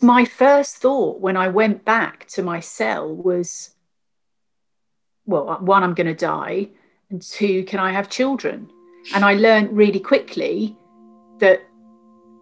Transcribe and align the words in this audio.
My 0.00 0.24
first 0.24 0.76
thought 0.76 1.20
when 1.20 1.36
I 1.36 1.48
went 1.48 1.84
back 1.84 2.26
to 2.28 2.42
my 2.42 2.60
cell 2.60 3.12
was, 3.12 3.74
well, 5.26 5.58
one, 5.60 5.82
I'm 5.82 5.94
going 5.94 6.06
to 6.06 6.14
die, 6.14 6.68
and 7.10 7.20
two, 7.20 7.64
can 7.64 7.80
I 7.80 7.90
have 7.90 8.08
children? 8.08 8.70
And 9.12 9.24
I 9.24 9.34
learned 9.34 9.76
really 9.76 9.98
quickly 9.98 10.76
that 11.40 11.62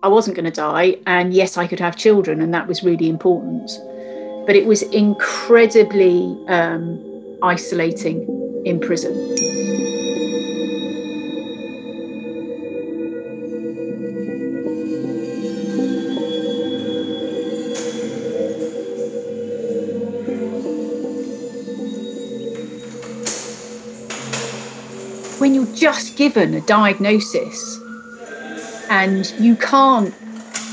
I 0.02 0.08
wasn't 0.08 0.36
going 0.36 0.44
to 0.44 0.50
die, 0.50 0.98
and 1.06 1.32
yes, 1.32 1.56
I 1.56 1.66
could 1.66 1.80
have 1.80 1.96
children, 1.96 2.42
and 2.42 2.52
that 2.52 2.66
was 2.66 2.84
really 2.84 3.08
important. 3.08 3.70
But 4.46 4.54
it 4.54 4.66
was 4.66 4.82
incredibly 4.82 6.38
um, 6.48 7.38
isolating 7.42 8.62
in 8.66 8.80
prison. 8.80 9.65
Given 26.26 26.54
a 26.54 26.60
diagnosis 26.62 27.80
and 28.90 29.32
you 29.38 29.54
can't 29.54 30.12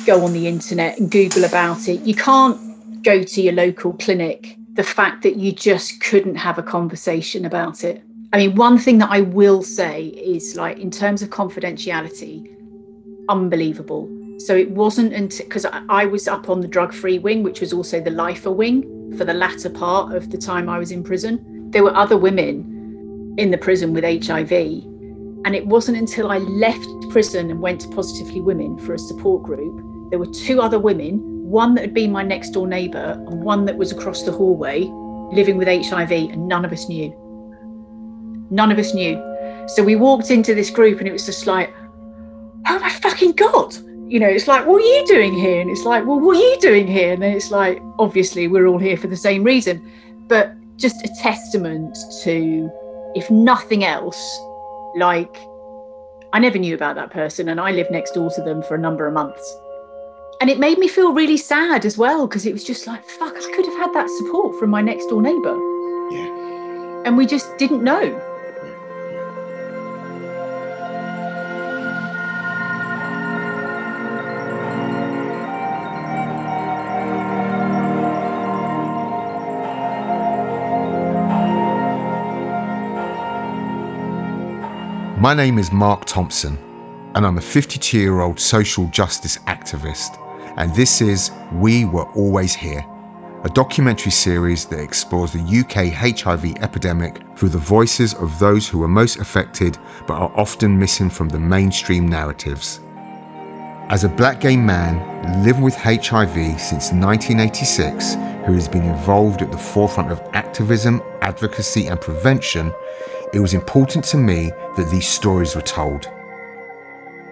go 0.03 0.25
on 0.25 0.33
the 0.33 0.47
internet 0.47 0.97
and 0.97 1.11
Google 1.11 1.43
about 1.43 1.87
it, 1.87 2.01
you 2.01 2.15
can't 2.15 2.57
go 3.03 3.21
to 3.21 3.39
your 3.39 3.53
local 3.53 3.93
clinic 3.93 4.57
the 4.73 4.83
fact 4.83 5.21
that 5.21 5.35
you 5.35 5.51
just 5.51 6.01
couldn't 6.01 6.37
have 6.37 6.57
a 6.57 6.63
conversation 6.63 7.45
about 7.45 7.83
it. 7.83 8.01
I 8.33 8.37
mean, 8.37 8.55
one 8.55 8.79
thing 8.79 8.97
that 8.97 9.11
I 9.11 9.21
will 9.21 9.61
say 9.61 10.05
is 10.07 10.55
like, 10.55 10.79
in 10.79 10.89
terms 10.89 11.21
of 11.21 11.29
confidentiality, 11.29 12.49
unbelievable. 13.29 14.09
So 14.39 14.55
it 14.55 14.71
wasn't 14.71 15.13
until 15.13 15.45
because 15.45 15.67
I, 15.67 15.83
I 15.87 16.05
was 16.05 16.27
up 16.27 16.49
on 16.49 16.61
the 16.61 16.67
drug 16.67 16.95
free 16.95 17.19
wing, 17.19 17.43
which 17.43 17.61
was 17.61 17.73
also 17.73 18.01
the 18.01 18.09
lifer 18.09 18.51
wing 18.51 19.15
for 19.19 19.23
the 19.23 19.35
latter 19.35 19.69
part 19.69 20.15
of 20.15 20.31
the 20.31 20.37
time 20.39 20.67
I 20.67 20.79
was 20.79 20.89
in 20.89 21.03
prison. 21.03 21.69
There 21.69 21.83
were 21.83 21.95
other 21.95 22.17
women 22.17 23.35
in 23.37 23.51
the 23.51 23.59
prison 23.59 23.93
with 23.93 24.03
HIV. 24.03 24.92
And 25.45 25.55
it 25.55 25.65
wasn't 25.65 25.97
until 25.97 26.31
I 26.31 26.37
left 26.37 26.87
prison 27.09 27.51
and 27.51 27.59
went 27.59 27.81
to 27.81 27.87
Positively 27.89 28.41
Women 28.41 28.77
for 28.77 28.93
a 28.93 28.99
support 28.99 29.43
group. 29.43 30.09
There 30.09 30.19
were 30.19 30.27
two 30.27 30.61
other 30.61 30.79
women 30.79 31.29
one 31.43 31.75
that 31.75 31.81
had 31.81 31.93
been 31.93 32.11
my 32.11 32.23
next 32.23 32.49
door 32.49 32.65
neighbour 32.65 33.11
and 33.27 33.43
one 33.43 33.65
that 33.65 33.77
was 33.77 33.91
across 33.91 34.23
the 34.23 34.31
hallway 34.31 34.89
living 35.31 35.57
with 35.57 35.67
HIV, 35.67 36.11
and 36.11 36.47
none 36.47 36.65
of 36.65 36.71
us 36.71 36.87
knew. 36.87 37.13
None 38.49 38.71
of 38.71 38.79
us 38.79 38.93
knew. 38.93 39.21
So 39.67 39.83
we 39.83 39.95
walked 39.95 40.31
into 40.31 40.53
this 40.55 40.69
group 40.69 40.99
and 40.99 41.07
it 41.07 41.11
was 41.11 41.25
just 41.25 41.47
like, 41.47 41.73
oh 42.67 42.79
my 42.79 42.89
fucking 42.89 43.33
God. 43.33 43.75
You 44.07 44.19
know, 44.19 44.27
it's 44.27 44.47
like, 44.47 44.65
what 44.65 44.81
are 44.81 44.85
you 44.85 45.05
doing 45.07 45.33
here? 45.33 45.59
And 45.61 45.69
it's 45.69 45.83
like, 45.83 46.05
well, 46.05 46.19
what 46.19 46.37
are 46.37 46.39
you 46.39 46.57
doing 46.59 46.87
here? 46.87 47.13
And 47.13 47.21
then 47.21 47.35
it's 47.35 47.51
like, 47.51 47.81
obviously, 47.97 48.47
we're 48.47 48.67
all 48.67 48.77
here 48.77 48.97
for 48.97 49.07
the 49.07 49.17
same 49.17 49.43
reason. 49.43 49.91
But 50.27 50.55
just 50.77 51.03
a 51.03 51.09
testament 51.19 51.97
to, 52.23 52.69
if 53.15 53.29
nothing 53.31 53.85
else, 53.85 54.39
like, 54.95 55.37
I 56.33 56.39
never 56.39 56.57
knew 56.57 56.73
about 56.73 56.95
that 56.95 57.11
person 57.11 57.49
and 57.49 57.59
I 57.59 57.71
lived 57.71 57.91
next 57.91 58.11
door 58.11 58.29
to 58.31 58.41
them 58.41 58.63
for 58.63 58.75
a 58.75 58.79
number 58.79 59.07
of 59.07 59.13
months. 59.13 59.57
And 60.41 60.49
it 60.49 60.59
made 60.59 60.77
me 60.77 60.87
feel 60.87 61.13
really 61.13 61.37
sad 61.37 61.85
as 61.85 61.97
well 61.97 62.27
because 62.27 62.45
it 62.45 62.53
was 62.53 62.63
just 62.63 62.85
like 62.85 63.05
fuck 63.05 63.33
i 63.33 63.51
could 63.55 63.65
have 63.65 63.77
had 63.77 63.93
that 63.93 64.09
support 64.09 64.59
from 64.59 64.71
my 64.71 64.81
next 64.81 65.07
door 65.07 65.21
neighbor 65.21 65.55
yeah. 66.11 67.03
And 67.05 67.15
we 67.15 67.25
just 67.25 67.55
didn't 67.57 67.83
know 67.83 68.19
My 85.23 85.33
name 85.33 85.57
is 85.57 85.71
Mark 85.71 86.03
Thompson, 86.03 86.57
and 87.15 87.25
I'm 87.25 87.37
a 87.37 87.41
52 87.41 87.97
year 87.97 88.19
old 88.19 88.37
social 88.37 88.87
justice 88.87 89.37
activist 89.47 90.19
and 90.57 90.75
this 90.75 90.99
is 90.99 91.31
We 91.53 91.85
Were 91.85 92.11
Always 92.11 92.53
Here, 92.53 92.85
a 93.45 93.47
documentary 93.47 94.11
series 94.11 94.65
that 94.65 94.81
explores 94.81 95.31
the 95.31 95.39
UK 95.39 95.93
HIV 95.93 96.57
epidemic 96.57 97.21
through 97.37 97.49
the 97.55 97.57
voices 97.57 98.13
of 98.15 98.37
those 98.37 98.67
who 98.67 98.83
are 98.83 98.89
most 98.89 99.15
affected 99.15 99.77
but 100.07 100.15
are 100.15 100.33
often 100.35 100.77
missing 100.77 101.09
from 101.09 101.29
the 101.29 101.39
mainstream 101.39 102.05
narratives. 102.05 102.81
As 103.87 104.03
a 104.03 104.09
black 104.09 104.41
gay 104.41 104.57
man 104.57 105.45
living 105.45 105.61
with 105.61 105.75
HIV 105.75 106.35
since 106.59 106.91
1986, 106.91 108.15
who 108.45 108.51
has 108.55 108.67
been 108.67 108.83
involved 108.83 109.41
at 109.41 109.53
the 109.53 109.57
forefront 109.57 110.11
of 110.11 110.21
activism, 110.33 111.01
advocacy, 111.21 111.87
and 111.87 112.01
prevention, 112.01 112.73
it 113.33 113.39
was 113.39 113.53
important 113.53 114.05
to 114.05 114.17
me 114.17 114.51
that 114.77 114.89
these 114.91 115.07
stories 115.07 115.55
were 115.55 115.61
told. 115.61 116.09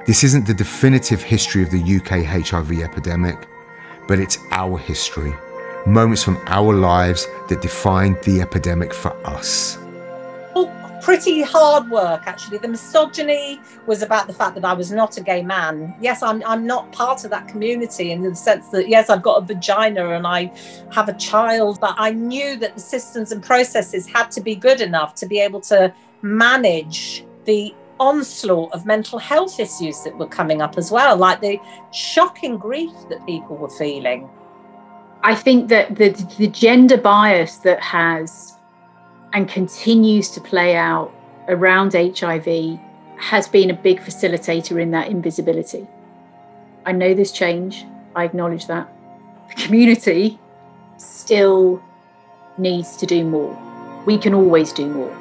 This 0.07 0.23
isn't 0.23 0.47
the 0.47 0.53
definitive 0.53 1.21
history 1.21 1.61
of 1.61 1.69
the 1.69 1.97
UK 1.97 2.25
HIV 2.25 2.81
epidemic, 2.81 3.47
but 4.07 4.19
it's 4.19 4.39
our 4.49 4.77
history, 4.77 5.33
moments 5.85 6.23
from 6.23 6.39
our 6.47 6.73
lives 6.73 7.27
that 7.49 7.61
defined 7.61 8.17
the 8.23 8.41
epidemic 8.41 8.93
for 8.93 9.15
us. 9.27 9.77
Pretty 11.01 11.41
hard 11.41 11.89
work, 11.89 12.27
actually. 12.27 12.59
The 12.59 12.67
misogyny 12.67 13.59
was 13.87 14.03
about 14.03 14.27
the 14.27 14.33
fact 14.33 14.53
that 14.55 14.63
I 14.63 14.73
was 14.73 14.91
not 14.91 15.17
a 15.17 15.21
gay 15.21 15.41
man. 15.41 15.95
Yes, 15.99 16.21
I'm, 16.21 16.43
I'm 16.45 16.67
not 16.67 16.91
part 16.91 17.23
of 17.23 17.31
that 17.31 17.47
community 17.47 18.11
in 18.11 18.21
the 18.21 18.35
sense 18.35 18.67
that, 18.69 18.87
yes, 18.87 19.09
I've 19.09 19.23
got 19.23 19.41
a 19.41 19.45
vagina 19.45 20.11
and 20.11 20.27
I 20.27 20.51
have 20.91 21.09
a 21.09 21.13
child, 21.13 21.79
but 21.81 21.95
I 21.97 22.11
knew 22.11 22.55
that 22.57 22.75
the 22.75 22.81
systems 22.81 23.31
and 23.31 23.41
processes 23.41 24.05
had 24.05 24.29
to 24.31 24.41
be 24.41 24.55
good 24.55 24.79
enough 24.79 25.15
to 25.15 25.25
be 25.25 25.39
able 25.39 25.61
to 25.61 25.93
manage 26.21 27.25
the 27.45 27.73
onslaught 27.99 28.71
of 28.73 28.85
mental 28.85 29.17
health 29.17 29.59
issues 29.59 30.03
that 30.03 30.15
were 30.17 30.27
coming 30.27 30.61
up 30.61 30.77
as 30.77 30.91
well, 30.91 31.17
like 31.17 31.41
the 31.41 31.59
shocking 31.91 32.57
grief 32.57 32.91
that 33.09 33.25
people 33.25 33.57
were 33.57 33.69
feeling. 33.69 34.29
I 35.23 35.35
think 35.35 35.69
that 35.69 35.95
the, 35.95 36.09
the 36.37 36.47
gender 36.47 36.97
bias 36.97 37.57
that 37.57 37.79
has 37.79 38.57
and 39.33 39.47
continues 39.47 40.29
to 40.31 40.41
play 40.41 40.75
out 40.75 41.13
around 41.47 41.93
HIV 41.93 42.79
has 43.17 43.47
been 43.47 43.69
a 43.69 43.73
big 43.73 43.99
facilitator 43.99 44.81
in 44.81 44.91
that 44.91 45.07
invisibility. 45.07 45.87
I 46.85 46.91
know 46.91 47.13
there's 47.13 47.31
change, 47.31 47.85
I 48.15 48.23
acknowledge 48.23 48.67
that. 48.67 48.91
The 49.49 49.63
community 49.63 50.39
still 50.97 51.81
needs 52.57 52.97
to 52.97 53.05
do 53.05 53.23
more. 53.23 53.57
We 54.05 54.17
can 54.17 54.33
always 54.33 54.73
do 54.73 54.87
more. 54.87 55.20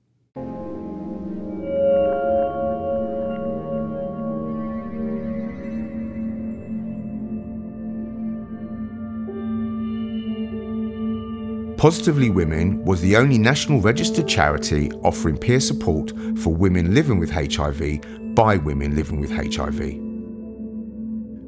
Positively 11.81 12.29
Women 12.29 12.85
was 12.85 13.01
the 13.01 13.15
only 13.15 13.39
national 13.39 13.81
registered 13.81 14.27
charity 14.27 14.91
offering 15.03 15.35
peer 15.35 15.59
support 15.59 16.11
for 16.37 16.53
women 16.53 16.93
living 16.93 17.17
with 17.17 17.31
HIV 17.31 18.35
by 18.35 18.57
women 18.57 18.95
living 18.95 19.19
with 19.19 19.31
HIV. 19.31 19.79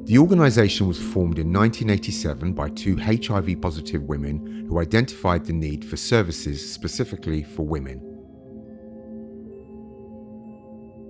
The 0.06 0.18
organisation 0.18 0.88
was 0.88 0.98
formed 0.98 1.38
in 1.38 1.52
1987 1.52 2.52
by 2.52 2.68
two 2.70 2.96
HIV 2.96 3.60
positive 3.60 4.02
women 4.02 4.66
who 4.68 4.80
identified 4.80 5.44
the 5.44 5.52
need 5.52 5.84
for 5.84 5.96
services 5.96 6.68
specifically 6.68 7.44
for 7.44 7.62
women. 7.62 8.00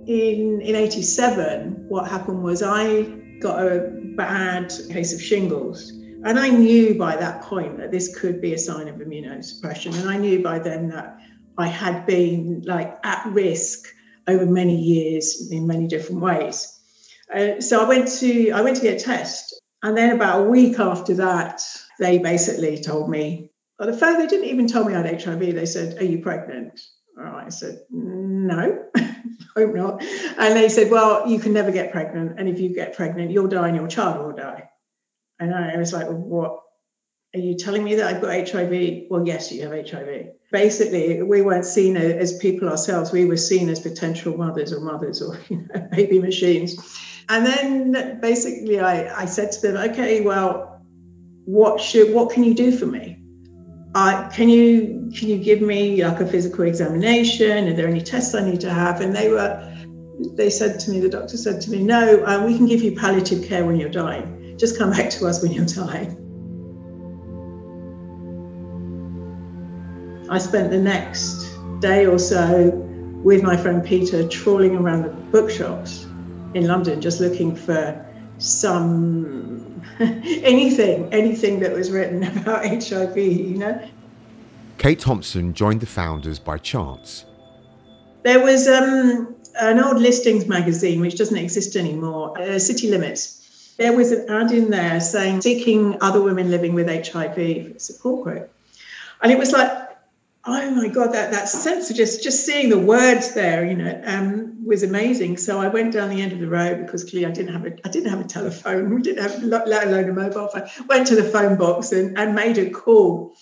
In, 0.05 0.61
in 0.61 0.75
87, 0.75 1.87
what 1.89 2.07
happened 2.07 2.43
was 2.43 2.61
I 2.61 3.05
got 3.41 3.65
a 3.65 3.91
bad 4.15 4.71
case 4.91 5.15
of 5.15 5.19
shingles 5.19 5.93
and 6.25 6.39
I 6.39 6.49
knew 6.49 6.95
by 6.95 7.15
that 7.15 7.43
point 7.43 7.77
that 7.77 7.91
this 7.91 8.17
could 8.17 8.41
be 8.41 8.53
a 8.53 8.57
sign 8.57 8.87
of 8.87 8.95
immunosuppression. 8.95 9.97
And 9.99 10.09
I 10.09 10.17
knew 10.17 10.41
by 10.41 10.57
then 10.57 10.89
that 10.89 11.17
I 11.55 11.67
had 11.67 12.07
been 12.07 12.63
like 12.65 12.97
at 13.03 13.27
risk 13.27 13.87
over 14.27 14.47
many 14.47 14.75
years 14.75 15.51
in 15.51 15.67
many 15.67 15.87
different 15.87 16.21
ways. 16.21 16.79
Uh, 17.33 17.61
so 17.61 17.83
I 17.83 17.87
went 17.87 18.07
to 18.19 18.51
I 18.51 18.61
went 18.61 18.75
to 18.77 18.81
get 18.81 19.01
a 19.01 19.03
test, 19.03 19.53
and 19.83 19.95
then 19.95 20.15
about 20.15 20.41
a 20.41 20.49
week 20.49 20.79
after 20.79 21.13
that, 21.15 21.61
they 21.99 22.17
basically 22.17 22.81
told 22.81 23.09
me. 23.09 23.51
Well, 23.77 23.91
the 23.91 23.97
fact 23.97 24.19
they 24.19 24.27
didn't 24.27 24.49
even 24.49 24.67
tell 24.67 24.85
me 24.85 24.95
I 24.95 25.05
had 25.05 25.21
HIV. 25.21 25.39
They 25.39 25.65
said, 25.65 25.99
"Are 25.99 26.05
you 26.05 26.19
pregnant?" 26.19 26.79
I 27.19 27.49
said, 27.49 27.81
"No, 27.91 28.85
hope 29.55 29.75
not." 29.75 30.03
And 30.37 30.55
they 30.55 30.69
said, 30.69 30.89
"Well, 30.89 31.27
you 31.27 31.39
can 31.39 31.53
never 31.53 31.71
get 31.71 31.91
pregnant, 31.91 32.39
and 32.39 32.49
if 32.49 32.59
you 32.59 32.73
get 32.73 32.95
pregnant, 32.95 33.31
you'll 33.31 33.47
die, 33.47 33.67
and 33.67 33.77
your 33.77 33.87
child 33.87 34.25
will 34.25 34.35
die." 34.35 34.69
And 35.39 35.53
I 35.53 35.77
was 35.77 35.93
like, 35.93 36.07
what? 36.07 36.61
Are 37.33 37.39
you 37.39 37.55
telling 37.55 37.83
me 37.83 37.95
that 37.95 38.15
I've 38.15 38.21
got 38.21 38.49
HIV? 38.49 39.09
Well, 39.09 39.27
yes, 39.27 39.51
you 39.51 39.63
have 39.63 39.73
HIV. 39.73 40.27
Basically, 40.51 41.21
we 41.21 41.41
weren't 41.41 41.65
seen 41.65 41.97
as 41.97 42.37
people 42.37 42.69
ourselves. 42.69 43.11
We 43.11 43.25
were 43.25 43.35
seen 43.35 43.67
as 43.67 43.81
potential 43.81 44.37
mothers 44.37 44.71
or 44.71 44.79
mothers 44.79 45.21
or 45.21 45.37
you 45.49 45.67
know, 45.67 45.87
baby 45.91 46.19
machines. 46.19 46.77
And 47.27 47.45
then 47.45 48.21
basically, 48.21 48.79
I, 48.79 49.23
I 49.23 49.25
said 49.25 49.51
to 49.53 49.61
them, 49.61 49.91
okay, 49.91 50.21
well, 50.21 50.81
what 51.43 51.81
should 51.81 52.13
what 52.13 52.31
can 52.31 52.43
you 52.43 52.53
do 52.53 52.71
for 52.71 52.85
me? 52.85 53.19
Uh, 53.93 54.29
can 54.29 54.47
you 54.47 55.11
can 55.17 55.27
you 55.27 55.37
give 55.37 55.61
me 55.61 56.03
like 56.05 56.21
a 56.21 56.27
physical 56.27 56.63
examination? 56.63 57.67
Are 57.67 57.73
there 57.73 57.87
any 57.87 58.01
tests 58.01 58.33
I 58.33 58.49
need 58.49 58.61
to 58.61 58.69
have? 58.69 59.01
And 59.01 59.13
they 59.13 59.29
were 59.29 59.73
they 60.35 60.49
said 60.49 60.79
to 60.81 60.91
me, 60.91 61.01
the 61.01 61.09
doctor 61.09 61.35
said 61.35 61.59
to 61.61 61.71
me, 61.71 61.83
no, 61.83 62.23
uh, 62.23 62.45
we 62.45 62.55
can 62.55 62.65
give 62.65 62.81
you 62.81 62.95
palliative 62.95 63.43
care 63.43 63.65
when 63.65 63.75
you're 63.75 63.89
dying 63.89 64.34
just 64.57 64.77
come 64.77 64.91
back 64.91 65.09
to 65.11 65.27
us 65.27 65.41
when 65.41 65.51
you're 65.51 65.65
tired. 65.65 66.15
I 70.29 70.37
spent 70.39 70.71
the 70.71 70.79
next 70.79 71.45
day 71.79 72.05
or 72.05 72.17
so 72.17 72.71
with 73.23 73.43
my 73.43 73.57
friend 73.57 73.83
Peter 73.83 74.27
trawling 74.27 74.75
around 74.75 75.03
the 75.03 75.09
bookshops 75.09 76.05
in 76.53 76.67
London, 76.67 77.01
just 77.01 77.19
looking 77.19 77.55
for 77.55 78.03
some 78.37 79.81
anything, 79.99 81.13
anything 81.13 81.59
that 81.59 81.71
was 81.73 81.91
written 81.91 82.23
about 82.37 82.65
HIV, 82.65 83.17
you 83.17 83.57
know. 83.57 83.87
Kate 84.77 84.99
Thompson 84.99 85.53
joined 85.53 85.81
the 85.81 85.85
founders 85.85 86.39
by 86.39 86.57
chance. 86.57 87.25
There 88.23 88.43
was 88.43 88.67
um, 88.67 89.35
an 89.59 89.79
old 89.79 90.01
listings 90.01 90.47
magazine 90.47 90.99
which 90.99 91.15
doesn't 91.17 91.37
exist 91.37 91.75
anymore, 91.75 92.39
uh, 92.39 92.59
City 92.59 92.89
Limits, 92.89 93.44
there 93.77 93.95
was 93.95 94.11
an 94.11 94.29
ad 94.29 94.51
in 94.51 94.69
there 94.69 94.99
saying 94.99 95.41
seeking 95.41 95.97
other 96.01 96.21
women 96.21 96.49
living 96.49 96.73
with 96.73 96.87
HIV 96.87 97.81
support 97.81 98.23
group. 98.23 98.51
And 99.21 99.31
it 99.31 99.37
was 99.37 99.51
like, 99.51 99.71
oh 100.45 100.71
my 100.71 100.87
God, 100.87 101.13
that, 101.13 101.31
that 101.31 101.49
sense 101.49 101.89
of 101.89 101.97
just, 101.97 102.23
just 102.23 102.45
seeing 102.45 102.69
the 102.69 102.77
words 102.77 103.33
there, 103.33 103.65
you 103.65 103.75
know, 103.75 104.01
um, 104.05 104.65
was 104.65 104.83
amazing. 104.83 105.37
So 105.37 105.59
I 105.59 105.67
went 105.67 105.93
down 105.93 106.09
the 106.09 106.21
end 106.21 106.33
of 106.33 106.39
the 106.39 106.47
road 106.47 106.85
because 106.85 107.03
clearly 107.03 107.25
I 107.25 107.31
didn't 107.31 107.53
have 107.53 107.65
a, 107.65 107.73
I 107.85 107.89
didn't 107.89 108.11
have 108.11 108.21
a 108.21 108.27
telephone, 108.27 108.89
we 108.95 109.01
didn't 109.01 109.23
have, 109.23 109.43
let 109.43 109.87
alone 109.87 110.09
a 110.09 110.13
mobile 110.13 110.47
phone. 110.47 110.67
Went 110.87 111.07
to 111.07 111.15
the 111.15 111.23
phone 111.23 111.57
box 111.57 111.91
and, 111.91 112.17
and 112.17 112.35
made 112.35 112.57
a 112.57 112.69
call. 112.69 113.35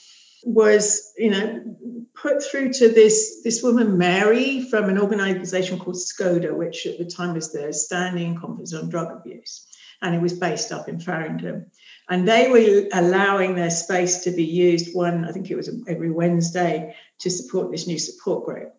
Was, 0.45 1.13
you 1.17 1.31
know, 1.31 1.77
put 2.15 2.43
through 2.43 2.73
to 2.73 2.89
this, 2.89 3.41
this 3.45 3.63
woman, 3.63 3.97
Mary, 3.97 4.61
from 4.69 4.89
an 4.89 4.99
organization 4.99 5.79
called 5.79 5.95
SCODA, 5.95 6.53
which 6.53 6.85
at 6.85 6.97
the 6.97 7.05
time 7.05 7.33
was 7.33 7.53
the 7.53 7.71
Standing 7.71 8.37
Conference 8.37 8.73
on 8.73 8.89
Drug 8.89 9.09
Abuse 9.09 9.67
and 10.03 10.13
it 10.13 10.21
was 10.21 10.33
based 10.33 10.71
up 10.71 10.87
in 10.87 10.99
Farringdon. 10.99 11.71
And 12.09 12.27
they 12.27 12.49
were 12.51 12.89
allowing 12.93 13.55
their 13.55 13.69
space 13.69 14.25
to 14.25 14.31
be 14.31 14.43
used 14.43 14.93
one, 14.93 15.25
I 15.25 15.31
think 15.31 15.49
it 15.49 15.55
was 15.55 15.69
every 15.87 16.11
Wednesday, 16.11 16.95
to 17.21 17.29
support 17.31 17.71
this 17.71 17.87
new 17.87 17.97
support 17.97 18.45
group. 18.45 18.73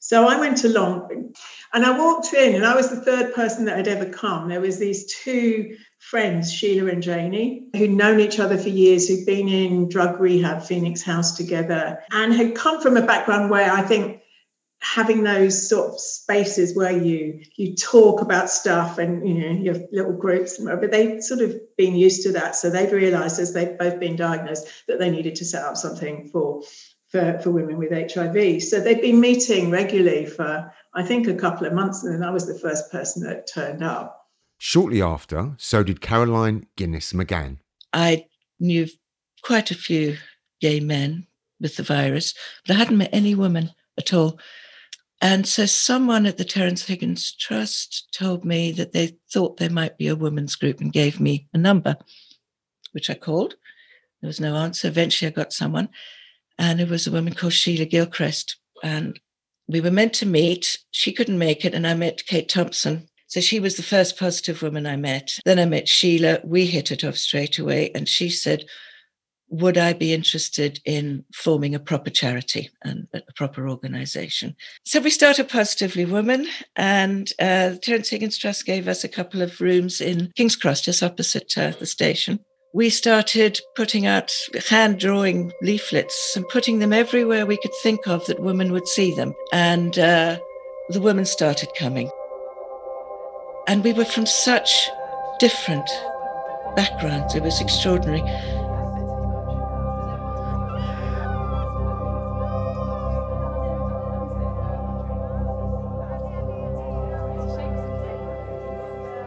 So 0.00 0.28
I 0.28 0.38
went 0.38 0.64
along 0.64 1.32
and 1.72 1.86
I 1.86 1.98
walked 1.98 2.34
in, 2.34 2.56
and 2.56 2.66
I 2.66 2.76
was 2.76 2.90
the 2.90 3.00
third 3.00 3.32
person 3.32 3.64
that 3.64 3.78
had 3.78 3.88
ever 3.88 4.04
come. 4.04 4.48
There 4.48 4.60
was 4.60 4.78
these 4.78 5.14
two 5.14 5.78
friends, 5.98 6.52
Sheila 6.52 6.90
and 6.90 7.02
Janie, 7.02 7.68
who'd 7.74 7.90
known 7.90 8.20
each 8.20 8.38
other 8.38 8.58
for 8.58 8.68
years, 8.68 9.08
who'd 9.08 9.24
been 9.24 9.48
in 9.48 9.88
drug 9.88 10.20
rehab, 10.20 10.62
Phoenix 10.62 11.00
House 11.00 11.36
together, 11.36 12.00
and 12.10 12.34
had 12.34 12.54
come 12.54 12.82
from 12.82 12.98
a 12.98 13.06
background 13.06 13.48
where 13.48 13.72
I 13.72 13.80
think 13.80 14.20
having 14.84 15.22
those 15.22 15.66
sort 15.66 15.94
of 15.94 15.98
spaces 15.98 16.76
where 16.76 16.92
you 16.92 17.40
you 17.56 17.74
talk 17.74 18.20
about 18.20 18.50
stuff 18.50 18.98
and 18.98 19.26
you 19.26 19.34
know 19.34 19.50
your 19.50 19.76
little 19.92 20.12
groups 20.12 20.58
but 20.58 20.90
they've 20.90 21.22
sort 21.22 21.40
of 21.40 21.56
been 21.78 21.96
used 21.96 22.22
to 22.22 22.32
that. 22.32 22.54
So 22.54 22.68
they've 22.68 22.92
realized 22.92 23.40
as 23.40 23.54
they've 23.54 23.78
both 23.78 23.98
been 23.98 24.14
diagnosed 24.14 24.68
that 24.86 24.98
they 24.98 25.10
needed 25.10 25.36
to 25.36 25.44
set 25.44 25.64
up 25.64 25.78
something 25.78 26.28
for 26.28 26.62
for, 27.08 27.38
for 27.42 27.50
women 27.50 27.78
with 27.78 27.92
hiv 27.92 28.60
so 28.60 28.80
they've 28.80 29.00
been 29.00 29.20
meeting 29.20 29.70
regularly 29.70 30.26
for 30.26 30.72
i 30.94 31.02
think 31.02 31.28
a 31.28 31.34
couple 31.34 31.64
of 31.64 31.72
months 31.72 32.02
and 32.02 32.12
then 32.12 32.28
i 32.28 32.30
was 32.30 32.48
the 32.48 32.58
first 32.58 32.90
person 32.90 33.22
that 33.22 33.46
turned 33.46 33.84
up. 33.84 34.26
Shortly 34.58 35.00
after 35.00 35.54
so 35.56 35.84
did 35.84 36.00
caroline 36.00 36.66
guinness 36.76 37.12
mcgann. 37.12 37.58
I 37.92 38.26
knew 38.58 38.88
quite 39.42 39.70
a 39.70 39.76
few 39.76 40.16
gay 40.60 40.80
men 40.80 41.28
with 41.60 41.76
the 41.76 41.84
virus 41.84 42.34
but 42.66 42.74
i 42.74 42.78
hadn't 42.78 42.98
met 42.98 43.10
any 43.12 43.36
women 43.36 43.70
at 43.96 44.12
all 44.12 44.40
and 45.24 45.48
so 45.48 45.64
someone 45.64 46.26
at 46.26 46.36
the 46.36 46.44
Terrence 46.44 46.84
Higgins 46.84 47.34
Trust 47.34 48.08
told 48.14 48.44
me 48.44 48.72
that 48.72 48.92
they 48.92 49.16
thought 49.32 49.56
there 49.56 49.70
might 49.70 49.96
be 49.96 50.08
a 50.08 50.14
women's 50.14 50.54
group 50.54 50.82
and 50.82 50.92
gave 50.92 51.18
me 51.18 51.48
a 51.54 51.58
number, 51.58 51.96
which 52.92 53.08
I 53.08 53.14
called. 53.14 53.54
There 54.20 54.28
was 54.28 54.38
no 54.38 54.54
answer. 54.54 54.86
Eventually, 54.86 55.30
I 55.30 55.32
got 55.32 55.54
someone, 55.54 55.88
and 56.58 56.78
it 56.78 56.90
was 56.90 57.06
a 57.06 57.10
woman 57.10 57.32
called 57.32 57.54
Sheila 57.54 57.86
Gilchrist. 57.86 58.58
And 58.82 59.18
we 59.66 59.80
were 59.80 59.90
meant 59.90 60.12
to 60.16 60.26
meet. 60.26 60.78
She 60.90 61.10
couldn't 61.10 61.38
make 61.38 61.64
it, 61.64 61.72
and 61.72 61.86
I 61.86 61.94
met 61.94 62.26
Kate 62.26 62.48
Thompson. 62.50 63.08
So 63.26 63.40
she 63.40 63.60
was 63.60 63.76
the 63.78 63.82
first 63.82 64.18
positive 64.18 64.60
woman 64.60 64.86
I 64.86 64.96
met. 64.96 65.38
Then 65.46 65.58
I 65.58 65.64
met 65.64 65.88
Sheila. 65.88 66.40
We 66.44 66.66
hit 66.66 66.92
it 66.92 67.02
off 67.02 67.16
straight 67.16 67.58
away. 67.58 67.90
And 67.94 68.06
she 68.06 68.28
said, 68.28 68.66
would 69.54 69.78
I 69.78 69.92
be 69.92 70.12
interested 70.12 70.80
in 70.84 71.24
forming 71.32 71.76
a 71.76 71.78
proper 71.78 72.10
charity 72.10 72.70
and 72.82 73.06
a 73.14 73.22
proper 73.36 73.68
organization? 73.68 74.56
So 74.84 75.00
we 75.00 75.10
started 75.10 75.48
Positively 75.48 76.04
Women, 76.04 76.48
and 76.74 77.30
uh, 77.38 77.74
Terrence 77.80 78.08
Higgins 78.08 78.36
Trust 78.36 78.66
gave 78.66 78.88
us 78.88 79.04
a 79.04 79.08
couple 79.08 79.42
of 79.42 79.60
rooms 79.60 80.00
in 80.00 80.32
King's 80.34 80.56
Cross, 80.56 80.80
just 80.80 81.04
opposite 81.04 81.56
uh, 81.56 81.70
the 81.78 81.86
station. 81.86 82.40
We 82.72 82.90
started 82.90 83.60
putting 83.76 84.06
out 84.06 84.32
hand 84.68 84.98
drawing 84.98 85.52
leaflets 85.62 86.32
and 86.34 86.48
putting 86.48 86.80
them 86.80 86.92
everywhere 86.92 87.46
we 87.46 87.56
could 87.56 87.74
think 87.84 88.08
of 88.08 88.26
that 88.26 88.40
women 88.40 88.72
would 88.72 88.88
see 88.88 89.14
them. 89.14 89.32
And 89.52 89.96
uh, 89.96 90.40
the 90.88 91.00
women 91.00 91.26
started 91.26 91.68
coming. 91.78 92.10
And 93.68 93.84
we 93.84 93.92
were 93.92 94.04
from 94.04 94.26
such 94.26 94.90
different 95.38 95.88
backgrounds, 96.74 97.36
it 97.36 97.44
was 97.44 97.60
extraordinary. 97.60 98.22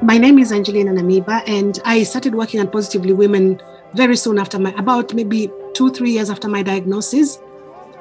My 0.08 0.18
name 0.18 0.40
is 0.40 0.54
Angelina 0.54 0.94
Namiba, 0.94 1.44
and 1.50 1.82
I 1.84 2.04
started 2.04 2.34
working 2.34 2.62
on 2.62 2.72
Positively 2.72 3.12
Women 3.12 3.62
very 3.94 4.16
soon 4.16 4.40
after 4.40 4.58
my, 4.58 4.72
about 4.78 5.14
maybe 5.14 5.52
two, 5.74 5.92
three 5.92 6.12
years 6.12 6.30
after 6.30 6.48
my 6.48 6.64
diagnosis. 6.64 7.40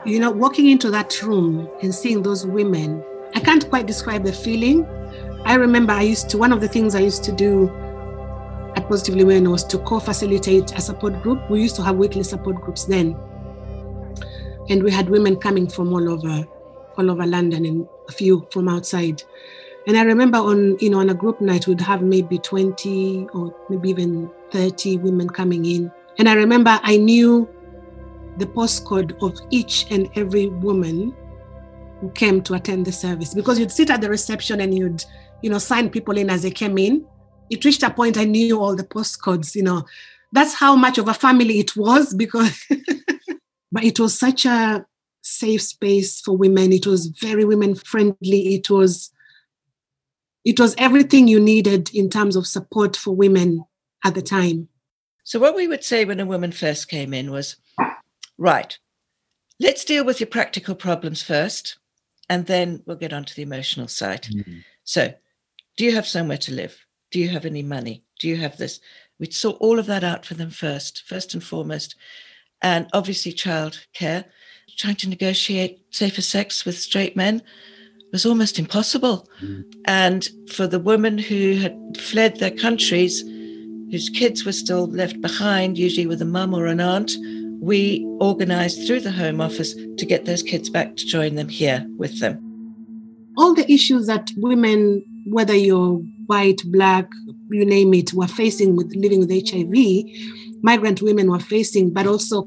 You 0.04 0.20
know, 0.20 0.30
walking 0.30 0.68
into 0.68 0.88
that 0.92 1.20
room 1.20 1.68
and 1.82 1.92
seeing 1.92 2.22
those 2.22 2.46
women, 2.46 3.02
I 3.34 3.40
can't 3.40 3.68
quite 3.68 3.88
describe 3.88 4.22
the 4.22 4.32
feeling. 4.32 4.86
I 5.44 5.54
remember 5.54 5.94
I 5.94 6.02
used 6.02 6.30
to, 6.30 6.38
one 6.38 6.52
of 6.52 6.60
the 6.60 6.68
things 6.68 6.94
I 6.94 7.00
used 7.00 7.24
to 7.24 7.32
do 7.32 7.70
at 8.76 8.86
Positively 8.88 9.24
Women 9.24 9.50
was 9.50 9.64
to 9.64 9.78
co 9.78 9.98
facilitate 9.98 10.78
a 10.78 10.80
support 10.80 11.20
group. 11.24 11.50
We 11.50 11.60
used 11.60 11.74
to 11.74 11.82
have 11.82 11.96
weekly 11.96 12.22
support 12.22 12.62
groups 12.62 12.84
then. 12.84 13.16
And 14.68 14.80
we 14.84 14.92
had 14.92 15.10
women 15.10 15.38
coming 15.38 15.68
from 15.68 15.92
all 15.92 16.08
over, 16.08 16.46
all 16.98 17.10
over 17.10 17.26
London 17.26 17.66
and 17.66 17.88
a 18.08 18.12
few 18.12 18.46
from 18.52 18.68
outside. 18.68 19.24
And 19.86 19.96
I 19.96 20.02
remember 20.02 20.38
on, 20.38 20.76
you 20.80 20.90
know, 20.90 20.98
on 20.98 21.10
a 21.10 21.14
group 21.14 21.40
night, 21.40 21.66
we'd 21.66 21.80
have 21.80 22.02
maybe 22.02 22.38
20 22.38 23.28
or 23.32 23.54
maybe 23.68 23.90
even 23.90 24.30
30 24.50 24.98
women 24.98 25.28
coming 25.28 25.64
in. 25.64 25.92
And 26.18 26.28
I 26.28 26.34
remember 26.34 26.80
I 26.82 26.96
knew 26.96 27.48
the 28.38 28.46
postcode 28.46 29.20
of 29.22 29.38
each 29.50 29.86
and 29.90 30.10
every 30.16 30.48
woman 30.48 31.14
who 32.00 32.10
came 32.10 32.42
to 32.42 32.54
attend 32.54 32.84
the 32.84 32.92
service 32.92 33.32
because 33.32 33.58
you'd 33.58 33.72
sit 33.72 33.90
at 33.90 34.00
the 34.00 34.10
reception 34.10 34.60
and 34.60 34.76
you'd, 34.76 35.04
you 35.42 35.50
know, 35.50 35.58
sign 35.58 35.88
people 35.88 36.18
in 36.18 36.30
as 36.30 36.42
they 36.42 36.50
came 36.50 36.76
in. 36.78 37.06
It 37.48 37.64
reached 37.64 37.82
a 37.82 37.90
point 37.90 38.18
I 38.18 38.24
knew 38.24 38.60
all 38.60 38.74
the 38.74 38.84
postcodes, 38.84 39.54
you 39.54 39.62
know. 39.62 39.86
That's 40.32 40.54
how 40.54 40.74
much 40.74 40.98
of 40.98 41.08
a 41.08 41.14
family 41.14 41.60
it 41.60 41.76
was 41.76 42.12
because, 42.12 42.60
but 43.72 43.84
it 43.84 44.00
was 44.00 44.18
such 44.18 44.44
a 44.44 44.84
safe 45.22 45.62
space 45.62 46.20
for 46.20 46.36
women. 46.36 46.72
It 46.72 46.86
was 46.86 47.06
very 47.06 47.44
women 47.44 47.76
friendly. 47.76 48.54
It 48.54 48.68
was, 48.68 49.12
it 50.46 50.60
was 50.60 50.76
everything 50.78 51.26
you 51.26 51.40
needed 51.40 51.92
in 51.92 52.08
terms 52.08 52.36
of 52.36 52.46
support 52.46 52.94
for 52.94 53.10
women 53.10 53.64
at 54.04 54.14
the 54.14 54.22
time. 54.22 54.68
So, 55.24 55.40
what 55.40 55.56
we 55.56 55.66
would 55.66 55.82
say 55.82 56.04
when 56.04 56.20
a 56.20 56.24
woman 56.24 56.52
first 56.52 56.88
came 56.88 57.12
in 57.12 57.32
was, 57.32 57.56
right, 58.38 58.78
let's 59.58 59.84
deal 59.84 60.04
with 60.04 60.20
your 60.20 60.28
practical 60.28 60.76
problems 60.76 61.20
first 61.20 61.78
and 62.28 62.46
then 62.46 62.80
we'll 62.86 62.96
get 62.96 63.12
on 63.12 63.24
to 63.24 63.34
the 63.34 63.42
emotional 63.42 63.88
side. 63.88 64.22
Mm-hmm. 64.22 64.58
So, 64.84 65.12
do 65.76 65.84
you 65.84 65.92
have 65.96 66.06
somewhere 66.06 66.38
to 66.38 66.54
live? 66.54 66.78
Do 67.10 67.18
you 67.18 67.28
have 67.30 67.44
any 67.44 67.62
money? 67.62 68.04
Do 68.20 68.28
you 68.28 68.36
have 68.36 68.56
this? 68.56 68.78
We'd 69.18 69.34
sort 69.34 69.56
all 69.58 69.80
of 69.80 69.86
that 69.86 70.04
out 70.04 70.24
for 70.24 70.34
them 70.34 70.50
first, 70.50 71.02
first 71.08 71.34
and 71.34 71.42
foremost. 71.42 71.96
And 72.62 72.86
obviously, 72.92 73.32
child 73.32 73.84
care. 73.94 74.26
Trying 74.76 74.96
to 74.96 75.08
negotiate 75.08 75.80
safer 75.90 76.22
sex 76.22 76.64
with 76.64 76.78
straight 76.78 77.16
men 77.16 77.42
was 78.12 78.26
almost 78.26 78.58
impossible. 78.58 79.28
Mm-hmm. 79.42 79.62
And 79.86 80.28
for 80.50 80.66
the 80.66 80.78
women 80.78 81.18
who 81.18 81.56
had 81.56 81.76
fled 81.98 82.38
their 82.38 82.50
countries, 82.50 83.22
whose 83.90 84.08
kids 84.08 84.44
were 84.44 84.52
still 84.52 84.86
left 84.86 85.20
behind, 85.20 85.78
usually 85.78 86.06
with 86.06 86.22
a 86.22 86.26
mum 86.26 86.54
or 86.54 86.66
an 86.66 86.80
aunt, 86.80 87.12
we 87.60 88.04
organized 88.20 88.86
through 88.86 89.00
the 89.00 89.12
Home 89.12 89.40
Office 89.40 89.74
to 89.74 90.06
get 90.06 90.24
those 90.24 90.42
kids 90.42 90.68
back 90.68 90.96
to 90.96 91.06
join 91.06 91.34
them 91.34 91.48
here 91.48 91.86
with 91.96 92.20
them. 92.20 92.42
All 93.36 93.54
the 93.54 93.70
issues 93.70 94.06
that 94.06 94.30
women, 94.36 95.04
whether 95.26 95.54
you're 95.54 95.96
white, 96.26 96.62
black, 96.66 97.08
you 97.50 97.64
name 97.64 97.94
it, 97.94 98.12
were 98.12 98.26
facing 98.26 98.76
with 98.76 98.92
living 98.94 99.20
with 99.20 99.30
HIV, 99.30 100.04
migrant 100.62 101.02
women 101.02 101.30
were 101.30 101.40
facing, 101.40 101.92
but 101.92 102.06
also 102.06 102.46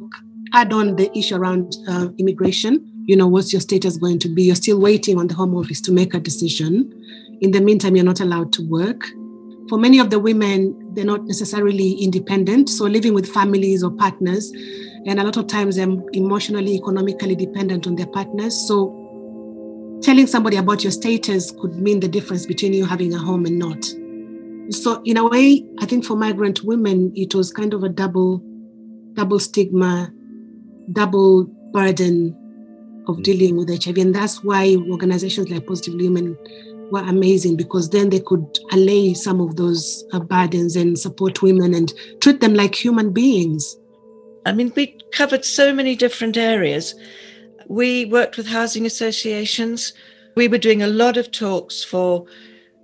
add 0.53 0.73
on 0.73 0.95
the 0.95 1.15
issue 1.17 1.35
around 1.35 1.75
uh, 1.87 2.09
immigration. 2.17 2.85
You 3.09 3.15
know, 3.15 3.27
what's 3.27 3.51
your 3.51 3.59
status 3.59 3.97
going 3.97 4.19
to 4.19 4.29
be? 4.29 4.43
You're 4.43 4.55
still 4.55 4.79
waiting 4.79 5.17
on 5.17 5.25
the 5.25 5.33
Home 5.33 5.55
Office 5.55 5.81
to 5.81 5.91
make 5.91 6.13
a 6.13 6.19
decision. 6.19 6.93
In 7.41 7.49
the 7.49 7.59
meantime, 7.59 7.95
you're 7.95 8.05
not 8.05 8.19
allowed 8.19 8.53
to 8.53 8.61
work. 8.61 9.03
For 9.67 9.79
many 9.79 9.97
of 9.97 10.11
the 10.11 10.19
women, 10.19 10.93
they're 10.93 11.05
not 11.05 11.23
necessarily 11.23 11.93
independent. 11.93 12.69
So 12.69 12.85
living 12.85 13.15
with 13.15 13.27
families 13.27 13.83
or 13.83 13.89
partners, 13.89 14.51
and 15.07 15.19
a 15.19 15.23
lot 15.23 15.37
of 15.37 15.47
times 15.47 15.77
they're 15.77 15.89
emotionally, 16.13 16.75
economically 16.75 17.35
dependent 17.35 17.87
on 17.87 17.95
their 17.95 18.05
partners. 18.05 18.55
So 18.67 18.93
telling 20.03 20.27
somebody 20.27 20.57
about 20.57 20.83
your 20.83 20.91
status 20.91 21.49
could 21.49 21.77
mean 21.77 22.01
the 22.01 22.07
difference 22.07 22.45
between 22.45 22.73
you 22.73 22.85
having 22.85 23.11
a 23.15 23.17
home 23.17 23.47
and 23.47 23.57
not. 23.57 23.85
So 24.71 25.01
in 25.03 25.17
a 25.17 25.27
way, 25.27 25.65
I 25.79 25.87
think 25.87 26.05
for 26.05 26.15
migrant 26.15 26.63
women, 26.63 27.11
it 27.15 27.33
was 27.33 27.51
kind 27.51 27.73
of 27.73 27.81
a 27.81 27.89
double, 27.89 28.43
double 29.13 29.39
stigma, 29.39 30.13
double 30.93 31.45
burden 31.73 32.35
of 33.07 33.23
dealing 33.23 33.57
with 33.57 33.83
HIV. 33.83 33.97
And 33.97 34.15
that's 34.15 34.43
why 34.43 34.75
organizations 34.89 35.49
like 35.49 35.65
Positively 35.65 36.09
Women 36.09 36.37
were 36.91 37.01
amazing 37.01 37.55
because 37.55 37.89
then 37.89 38.09
they 38.09 38.19
could 38.19 38.45
allay 38.71 39.13
some 39.13 39.39
of 39.41 39.55
those 39.55 40.03
uh, 40.13 40.19
burdens 40.19 40.75
and 40.75 40.97
support 40.97 41.41
women 41.41 41.73
and 41.73 41.93
treat 42.21 42.41
them 42.41 42.53
like 42.53 42.75
human 42.75 43.11
beings. 43.11 43.77
I 44.45 44.51
mean, 44.51 44.71
we 44.75 44.97
covered 45.11 45.45
so 45.45 45.73
many 45.73 45.95
different 45.95 46.37
areas. 46.37 46.95
We 47.67 48.05
worked 48.05 48.37
with 48.37 48.47
housing 48.47 48.85
associations. 48.85 49.93
We 50.35 50.47
were 50.47 50.57
doing 50.57 50.81
a 50.81 50.87
lot 50.87 51.17
of 51.17 51.31
talks 51.31 51.83
for 51.83 52.25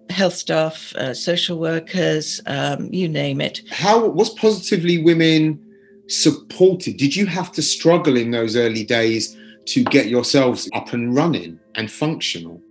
health 0.10 0.36
staff, 0.36 0.96
uh, 0.96 1.14
social 1.14 1.58
workers, 1.58 2.40
um, 2.46 2.90
you 2.94 3.10
name 3.10 3.42
it. 3.42 3.62
How 3.72 4.08
was 4.08 4.30
Positively 4.32 5.04
Women 5.04 5.60
supported? 6.08 6.98
Did 6.98 7.16
you 7.16 7.26
have 7.26 7.52
to 7.54 7.62
struggle 7.62 8.16
in 8.16 8.32
those 8.32 8.56
early 8.56 8.84
days 8.84 9.36
to 9.68 9.84
get 9.84 10.08
yourselves 10.08 10.70
up 10.74 10.94
and 10.94 11.16
running 11.16 11.60
and 11.76 11.92
functional? 11.92 12.62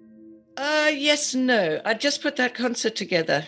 Uh, 0.56 0.90
yes, 0.94 1.34
no. 1.34 1.80
I 1.84 1.94
just 1.94 2.22
put 2.22 2.36
that 2.36 2.54
concert 2.54 2.94
together. 2.94 3.44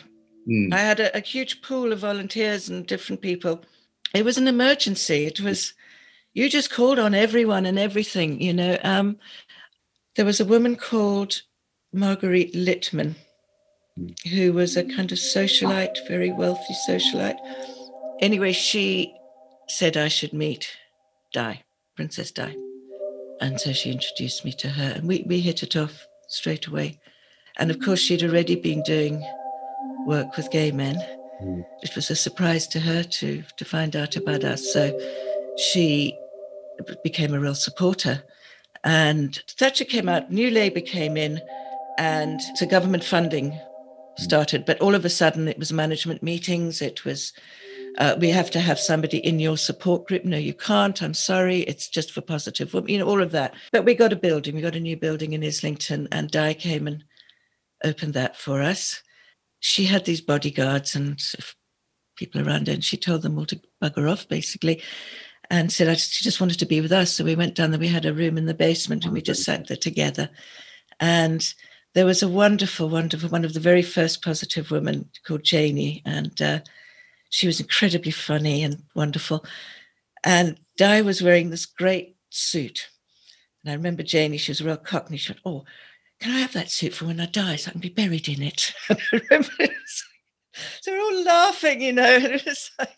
Mm. 0.48 0.72
I 0.72 0.78
had 0.78 1.00
a, 1.00 1.16
a 1.16 1.20
huge 1.20 1.62
pool 1.62 1.92
of 1.92 2.00
volunteers 2.00 2.68
and 2.68 2.86
different 2.86 3.20
people 3.20 3.64
it 4.14 4.24
was 4.24 4.38
an 4.38 4.48
emergency. 4.48 5.26
It 5.26 5.40
was 5.40 5.74
you 6.32 6.48
just 6.48 6.70
called 6.70 6.98
on 6.98 7.14
everyone 7.14 7.66
and 7.66 7.78
everything. 7.78 8.40
You 8.40 8.54
know, 8.54 8.78
um, 8.82 9.18
there 10.16 10.24
was 10.24 10.40
a 10.40 10.44
woman 10.44 10.76
called 10.76 11.42
Marguerite 11.92 12.54
Littman, 12.54 13.14
who 14.30 14.52
was 14.52 14.76
a 14.76 14.84
kind 14.84 15.12
of 15.12 15.18
socialite, 15.18 15.96
very 16.08 16.32
wealthy 16.32 16.74
socialite. 16.88 17.38
Anyway, 18.20 18.52
she 18.52 19.14
said 19.68 19.96
I 19.96 20.08
should 20.08 20.32
meet 20.32 20.76
Di, 21.32 21.62
Princess 21.94 22.30
Di. 22.30 22.54
And 23.40 23.60
so 23.60 23.72
she 23.72 23.92
introduced 23.92 24.44
me 24.44 24.52
to 24.54 24.68
her, 24.68 24.92
and 24.96 25.06
we, 25.06 25.24
we 25.26 25.40
hit 25.40 25.62
it 25.62 25.76
off 25.76 26.06
straight 26.28 26.66
away. 26.66 26.98
And 27.58 27.70
of 27.70 27.80
course, 27.80 28.00
she'd 28.00 28.22
already 28.22 28.56
been 28.56 28.82
doing 28.82 29.24
work 30.06 30.36
with 30.36 30.50
gay 30.50 30.70
men. 30.70 30.96
Mm. 31.42 31.64
It 31.82 31.94
was 31.94 32.10
a 32.10 32.16
surprise 32.16 32.66
to 32.68 32.80
her 32.80 33.02
to 33.02 33.42
to 33.56 33.64
find 33.64 33.94
out 33.96 34.16
about 34.16 34.44
us. 34.44 34.72
So 34.72 34.98
she 35.56 36.16
became 37.02 37.34
a 37.34 37.40
real 37.40 37.54
supporter. 37.54 38.22
And 38.84 39.36
Thatcher 39.58 39.84
came 39.84 40.08
out, 40.08 40.30
New 40.30 40.50
Labour 40.50 40.80
came 40.80 41.16
in, 41.16 41.40
and 41.98 42.40
so 42.54 42.66
government 42.66 43.04
funding 43.04 43.52
mm. 43.52 43.60
started. 44.16 44.64
But 44.64 44.80
all 44.80 44.94
of 44.94 45.04
a 45.04 45.10
sudden, 45.10 45.48
it 45.48 45.58
was 45.58 45.72
management 45.72 46.22
meetings. 46.22 46.80
It 46.80 47.04
was 47.04 47.32
uh, 47.98 48.16
we 48.18 48.30
have 48.30 48.50
to 48.52 48.60
have 48.60 48.78
somebody 48.78 49.18
in 49.18 49.38
your 49.38 49.56
support 49.56 50.06
group. 50.06 50.24
No, 50.24 50.36
you 50.36 50.54
can't. 50.54 51.02
I'm 51.02 51.14
sorry. 51.14 51.60
It's 51.60 51.88
just 51.88 52.12
for 52.12 52.20
positive 52.20 52.72
women, 52.74 52.90
you 52.90 52.98
know, 52.98 53.06
all 53.06 53.22
of 53.22 53.32
that. 53.32 53.54
But 53.72 53.84
we 53.84 53.94
got 53.94 54.12
a 54.12 54.16
building. 54.16 54.54
We 54.54 54.62
got 54.62 54.76
a 54.76 54.80
new 54.80 54.96
building 54.96 55.32
in 55.32 55.44
Islington, 55.44 56.08
and 56.12 56.30
Di 56.30 56.54
came 56.54 56.86
and 56.86 57.04
opened 57.84 58.14
that 58.14 58.36
for 58.36 58.62
us 58.62 59.02
she 59.60 59.84
had 59.84 60.04
these 60.04 60.20
bodyguards 60.20 60.94
and 60.94 61.20
people 62.16 62.46
around 62.46 62.66
her, 62.66 62.74
and 62.74 62.84
she 62.84 62.96
told 62.96 63.22
them 63.22 63.38
all 63.38 63.46
to 63.46 63.60
bugger 63.82 64.10
off, 64.10 64.28
basically, 64.28 64.82
and 65.50 65.72
said, 65.72 65.88
I 65.88 65.94
just, 65.94 66.12
she 66.12 66.24
just 66.24 66.40
wanted 66.40 66.58
to 66.58 66.66
be 66.66 66.80
with 66.80 66.92
us. 66.92 67.12
So 67.12 67.24
we 67.24 67.34
went 67.34 67.54
down 67.54 67.70
there. 67.70 67.80
We 67.80 67.88
had 67.88 68.06
a 68.06 68.14
room 68.14 68.38
in 68.38 68.46
the 68.46 68.54
basement, 68.54 69.04
and 69.04 69.12
we 69.12 69.22
just 69.22 69.44
sat 69.44 69.66
there 69.68 69.76
together. 69.76 70.30
And 71.00 71.46
there 71.94 72.06
was 72.06 72.22
a 72.22 72.28
wonderful, 72.28 72.88
wonderful 72.88 73.28
one 73.28 73.44
of 73.44 73.54
the 73.54 73.60
very 73.60 73.82
first 73.82 74.22
positive 74.22 74.70
women 74.70 75.08
called 75.26 75.42
Janie, 75.42 76.02
and 76.04 76.40
uh, 76.40 76.60
she 77.30 77.46
was 77.46 77.60
incredibly 77.60 78.12
funny 78.12 78.62
and 78.62 78.82
wonderful. 78.94 79.44
And 80.24 80.58
Di 80.76 81.02
was 81.02 81.22
wearing 81.22 81.50
this 81.50 81.66
great 81.66 82.16
suit. 82.30 82.88
And 83.62 83.70
I 83.70 83.74
remember 83.74 84.02
Janie, 84.02 84.38
she 84.38 84.50
was 84.50 84.60
a 84.60 84.64
real 84.64 84.76
cockney. 84.76 85.16
She 85.16 85.32
went, 85.32 85.42
Oh, 85.44 85.64
can 86.20 86.34
I 86.34 86.38
have 86.38 86.52
that 86.54 86.70
suit 86.70 86.94
for 86.94 87.06
when 87.06 87.20
I 87.20 87.26
die 87.26 87.56
so 87.56 87.68
I 87.68 87.72
can 87.72 87.80
be 87.80 87.88
buried 87.88 88.28
in 88.28 88.42
it? 88.42 88.72
so 90.80 90.92
we're 90.92 91.00
all 91.00 91.24
laughing, 91.24 91.82
you 91.82 91.92
know, 91.92 92.04
and 92.16 92.24
it 92.24 92.44
was 92.44 92.70
like, 92.78 92.90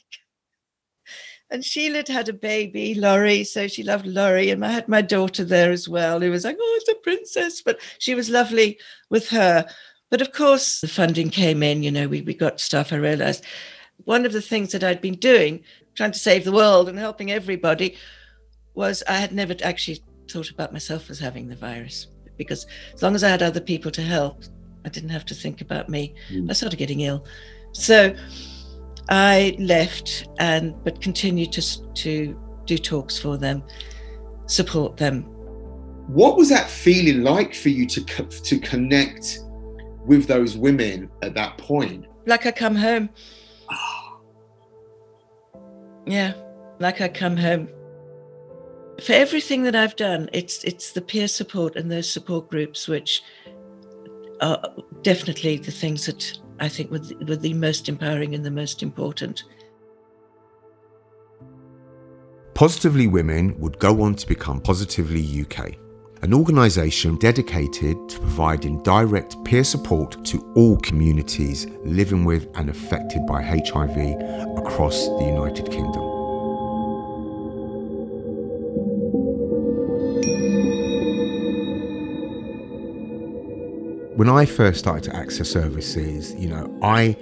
and 1.51 1.65
Sheila 1.65 1.99
had 1.99 2.09
had 2.09 2.29
a 2.29 2.35
baby, 2.35 2.95
Laurie, 2.95 3.43
so 3.45 3.69
she 3.69 3.83
loved 3.83 4.07
Laurie, 4.07 4.51
and 4.51 4.65
I 4.65 4.71
had 4.71 4.87
my 4.87 5.01
daughter 5.01 5.45
there 5.45 5.73
as 5.73 5.89
well, 5.89 6.21
who 6.21 6.31
was 6.31 6.45
like, 6.45 6.59
oh, 6.61 6.79
it's 6.81 6.91
a 6.91 6.95
princess, 7.03 7.63
but 7.63 7.81
she 7.99 8.15
was 8.15 8.29
lovely 8.29 8.79
with 9.09 9.29
her. 9.31 9.67
But 10.11 10.21
of 10.21 10.33
course, 10.33 10.81
the 10.81 10.89
funding 10.89 11.31
came 11.31 11.63
in, 11.63 11.83
you 11.83 11.91
know, 11.91 12.07
we, 12.07 12.21
we 12.21 12.35
got 12.35 12.61
stuff. 12.61 12.93
I 12.93 12.97
realized 12.97 13.45
one 14.05 14.25
of 14.25 14.33
the 14.33 14.41
things 14.41 14.73
that 14.73 14.85
I'd 14.85 15.01
been 15.01 15.15
doing, 15.15 15.63
trying 15.95 16.13
to 16.13 16.19
save 16.19 16.45
the 16.45 16.53
world 16.53 16.89
and 16.89 16.99
helping 16.99 17.31
everybody, 17.31 17.97
was 18.75 19.03
I 19.09 19.15
had 19.15 19.33
never 19.33 19.55
actually 19.63 20.01
thought 20.31 20.51
about 20.51 20.73
myself 20.73 21.11
as 21.11 21.19
having 21.19 21.49
the 21.49 21.57
virus 21.57 22.07
because 22.39 22.67
as 22.95 23.03
long 23.03 23.15
as 23.15 23.25
I 23.25 23.29
had 23.29 23.43
other 23.43 23.61
people 23.61 23.91
to 23.91 24.01
help, 24.01 24.45
I 24.87 24.89
didn't 24.89 25.11
have 25.11 25.27
to 25.27 25.35
think 25.35 25.61
about 25.61 25.89
me. 25.91 26.15
Mm. 26.31 26.49
I 26.49 26.55
started 26.55 26.77
getting 26.77 27.01
ill. 27.01 27.27
So 27.73 28.15
I 29.11 29.57
left 29.59 30.29
and 30.39 30.73
but 30.85 31.01
continued 31.03 31.53
to 31.53 31.93
to 31.95 32.41
do 32.65 32.79
talks 32.79 33.19
for 33.19 33.37
them, 33.37 33.63
support 34.47 34.97
them. 34.97 35.23
What 36.07 36.37
was 36.37 36.49
that 36.49 36.71
feeling 36.71 37.23
like 37.23 37.55
for 37.55 37.69
you 37.69 37.87
to 37.87 38.05
to 38.05 38.59
connect 38.61 39.41
with 40.07 40.27
those 40.27 40.57
women 40.57 41.11
at 41.23 41.35
that 41.35 41.59
point? 41.59 42.07
Like 42.27 42.47
I 42.47 42.53
come 42.53 42.77
home. 42.77 43.11
yeah, 46.07 46.35
like 46.79 47.01
I 47.01 47.09
come 47.09 47.37
home 47.37 47.69
for 49.03 49.13
everything 49.13 49.63
that 49.63 49.77
I've 49.77 49.97
done, 49.97 50.29
it's 50.33 50.65
it's 50.65 50.93
the 50.93 51.01
peer 51.01 51.29
support 51.29 51.77
and 51.77 51.91
those 51.91 52.11
support 52.11 52.49
groups 52.49 52.89
which 52.89 53.23
are 54.41 54.61
definitely 55.03 55.59
the 55.59 55.71
things 55.71 56.07
that 56.07 56.39
I 56.61 56.69
think 56.69 56.91
were 56.91 56.99
the, 56.99 57.15
were 57.25 57.37
the 57.37 57.55
most 57.55 57.89
empowering 57.89 58.35
and 58.35 58.45
the 58.45 58.51
most 58.51 58.83
important. 58.83 59.45
Positively 62.55 63.07
Women 63.07 63.59
would 63.61 63.79
go 63.79 64.03
on 64.03 64.17
to 64.17 64.27
become 64.27 64.61
Positively 64.61 65.43
UK, 65.43 65.77
an 66.23 66.35
organisation 66.35 67.17
dedicated 67.17 68.09
to 68.09 68.19
providing 68.19 68.83
direct 68.83 69.37
peer 69.45 69.63
support 69.63 70.25
to 70.25 70.53
all 70.57 70.77
communities 70.79 71.67
living 71.85 72.25
with 72.25 72.49
and 72.57 72.69
affected 72.69 73.25
by 73.27 73.41
HIV 73.41 73.97
across 74.59 75.07
the 75.07 75.25
United 75.25 75.71
Kingdom. 75.71 76.03
When 84.17 84.29
I 84.29 84.45
first 84.47 84.81
started 84.81 85.05
to 85.05 85.17
access 85.17 85.49
services, 85.49 86.35
you 86.35 86.49
know, 86.49 86.77
I 86.83 87.17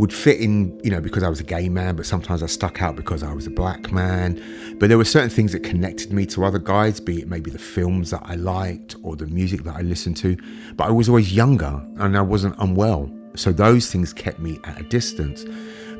would 0.00 0.14
fit 0.14 0.40
in, 0.40 0.80
you 0.82 0.90
know, 0.90 1.00
because 1.00 1.22
I 1.22 1.28
was 1.28 1.40
a 1.40 1.44
gay 1.44 1.68
man, 1.68 1.94
but 1.94 2.06
sometimes 2.06 2.42
I 2.42 2.46
stuck 2.46 2.80
out 2.80 2.96
because 2.96 3.22
I 3.22 3.34
was 3.34 3.46
a 3.46 3.50
black 3.50 3.92
man. 3.92 4.42
But 4.78 4.88
there 4.88 4.96
were 4.96 5.04
certain 5.04 5.28
things 5.28 5.52
that 5.52 5.62
connected 5.62 6.10
me 6.10 6.24
to 6.26 6.42
other 6.42 6.58
guys, 6.58 7.00
be 7.00 7.20
it 7.20 7.28
maybe 7.28 7.50
the 7.50 7.58
films 7.58 8.10
that 8.12 8.22
I 8.24 8.36
liked 8.36 8.96
or 9.02 9.14
the 9.14 9.26
music 9.26 9.62
that 9.64 9.76
I 9.76 9.82
listened 9.82 10.16
to. 10.18 10.38
But 10.74 10.88
I 10.88 10.90
was 10.90 11.10
always 11.10 11.34
younger 11.34 11.84
and 11.98 12.16
I 12.16 12.22
wasn't 12.22 12.54
unwell. 12.58 13.10
So 13.36 13.52
those 13.52 13.92
things 13.92 14.14
kept 14.14 14.38
me 14.38 14.58
at 14.64 14.80
a 14.80 14.84
distance. 14.84 15.44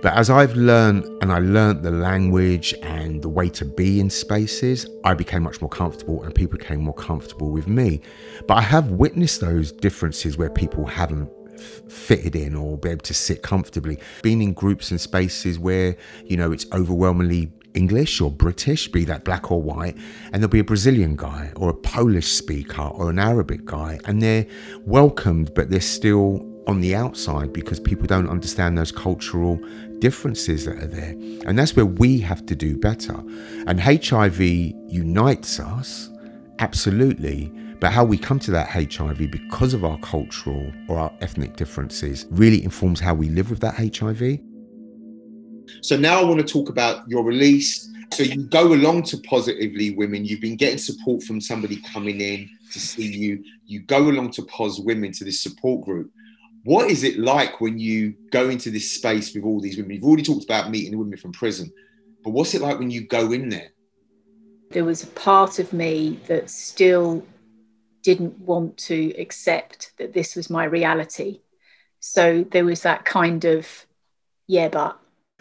But 0.02 0.14
as 0.14 0.30
I've 0.30 0.54
learned 0.54 1.04
and 1.20 1.30
I 1.30 1.40
learned 1.40 1.82
the 1.82 1.90
language 1.90 2.74
and 2.82 3.20
the 3.20 3.28
way 3.28 3.50
to 3.50 3.66
be 3.66 4.00
in 4.00 4.08
spaces, 4.08 4.86
I 5.04 5.12
became 5.12 5.42
much 5.42 5.60
more 5.60 5.68
comfortable 5.68 6.22
and 6.22 6.34
people 6.34 6.56
became 6.56 6.80
more 6.80 6.94
comfortable 6.94 7.50
with 7.50 7.68
me. 7.68 8.00
But 8.48 8.54
I 8.54 8.62
have 8.62 8.92
witnessed 8.92 9.42
those 9.42 9.72
differences 9.72 10.38
where 10.38 10.48
people 10.48 10.86
haven't 10.86 11.30
fitted 11.60 12.34
in 12.36 12.54
or 12.54 12.78
be 12.78 12.90
able 12.90 13.02
to 13.02 13.14
sit 13.14 13.42
comfortably. 13.42 13.98
Being 14.22 14.42
in 14.42 14.52
groups 14.52 14.90
and 14.90 15.00
spaces 15.00 15.58
where, 15.58 15.96
you 16.24 16.36
know, 16.36 16.52
it's 16.52 16.66
overwhelmingly 16.72 17.52
English 17.74 18.20
or 18.20 18.30
British, 18.30 18.88
be 18.88 19.04
that 19.04 19.24
black 19.24 19.50
or 19.50 19.62
white, 19.62 19.96
and 20.32 20.42
there'll 20.42 20.48
be 20.48 20.58
a 20.58 20.64
Brazilian 20.64 21.16
guy 21.16 21.52
or 21.56 21.70
a 21.70 21.74
Polish 21.74 22.32
speaker 22.32 22.82
or 22.82 23.10
an 23.10 23.18
Arabic 23.18 23.64
guy, 23.64 24.00
and 24.06 24.20
they're 24.20 24.46
welcomed, 24.80 25.54
but 25.54 25.70
they're 25.70 25.80
still 25.80 26.46
on 26.66 26.80
the 26.80 26.94
outside 26.94 27.52
because 27.52 27.80
people 27.80 28.06
don't 28.06 28.28
understand 28.28 28.76
those 28.76 28.92
cultural 28.92 29.60
differences 29.98 30.64
that 30.64 30.76
are 30.82 30.86
there. 30.86 31.14
And 31.46 31.58
that's 31.58 31.74
where 31.76 31.86
we 31.86 32.18
have 32.20 32.46
to 32.46 32.54
do 32.54 32.76
better. 32.76 33.16
And 33.66 33.80
HIV 33.80 34.40
unites 34.40 35.60
us, 35.60 36.10
absolutely. 36.58 37.52
But 37.80 37.92
how 37.92 38.04
we 38.04 38.18
come 38.18 38.38
to 38.40 38.50
that 38.50 38.68
HIV 38.68 39.30
because 39.30 39.72
of 39.72 39.86
our 39.86 39.98
cultural 39.98 40.70
or 40.86 40.98
our 40.98 41.12
ethnic 41.22 41.56
differences 41.56 42.26
really 42.30 42.62
informs 42.62 43.00
how 43.00 43.14
we 43.14 43.30
live 43.30 43.48
with 43.48 43.60
that 43.60 43.74
HIV. 43.74 44.38
So 45.80 45.96
now 45.96 46.20
I 46.20 46.24
want 46.24 46.46
to 46.46 46.52
talk 46.52 46.68
about 46.68 47.08
your 47.08 47.24
release. 47.24 47.88
So 48.12 48.22
you 48.22 48.42
go 48.42 48.74
along 48.74 49.04
to 49.04 49.18
Positively 49.18 49.92
Women. 49.92 50.26
You've 50.26 50.42
been 50.42 50.56
getting 50.56 50.76
support 50.76 51.22
from 51.22 51.40
somebody 51.40 51.80
coming 51.92 52.20
in 52.20 52.50
to 52.72 52.78
see 52.78 53.06
you. 53.06 53.42
You 53.64 53.80
go 53.80 54.10
along 54.10 54.32
to 54.32 54.42
Pos 54.42 54.78
Women 54.80 55.12
to 55.12 55.24
this 55.24 55.40
support 55.40 55.84
group. 55.84 56.10
What 56.64 56.90
is 56.90 57.02
it 57.02 57.18
like 57.18 57.62
when 57.62 57.78
you 57.78 58.14
go 58.30 58.50
into 58.50 58.70
this 58.70 58.90
space 58.90 59.34
with 59.34 59.44
all 59.44 59.58
these 59.58 59.78
women? 59.78 59.92
You've 59.92 60.04
already 60.04 60.24
talked 60.24 60.44
about 60.44 60.70
meeting 60.70 60.90
the 60.90 60.98
women 60.98 61.16
from 61.16 61.32
prison, 61.32 61.72
but 62.22 62.30
what's 62.30 62.52
it 62.52 62.60
like 62.60 62.78
when 62.78 62.90
you 62.90 63.06
go 63.06 63.32
in 63.32 63.48
there? 63.48 63.70
There 64.70 64.84
was 64.84 65.02
a 65.02 65.06
part 65.06 65.58
of 65.58 65.72
me 65.72 66.20
that 66.26 66.50
still 66.50 67.24
didn't 68.02 68.38
want 68.38 68.76
to 68.76 69.12
accept 69.18 69.92
that 69.98 70.12
this 70.12 70.36
was 70.36 70.50
my 70.50 70.64
reality. 70.64 71.40
So 72.00 72.44
there 72.50 72.64
was 72.64 72.82
that 72.82 73.04
kind 73.04 73.44
of, 73.44 73.86
yeah, 74.46 74.68
but. 74.68 74.98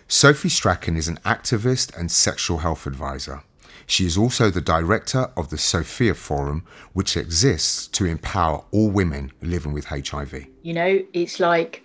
Sophie 0.07 0.49
Strachan 0.49 0.97
is 0.97 1.07
an 1.07 1.17
activist 1.25 1.97
and 1.97 2.11
sexual 2.11 2.59
health 2.59 2.85
advisor. 2.85 3.43
She 3.85 4.05
is 4.05 4.17
also 4.17 4.49
the 4.49 4.61
director 4.61 5.31
of 5.35 5.49
the 5.49 5.57
Sophia 5.57 6.13
Forum, 6.13 6.63
which 6.93 7.17
exists 7.17 7.87
to 7.87 8.05
empower 8.05 8.63
all 8.71 8.89
women 8.89 9.31
living 9.41 9.73
with 9.73 9.86
HIV. 9.86 10.45
You 10.62 10.73
know, 10.73 11.01
it's 11.13 11.39
like, 11.39 11.84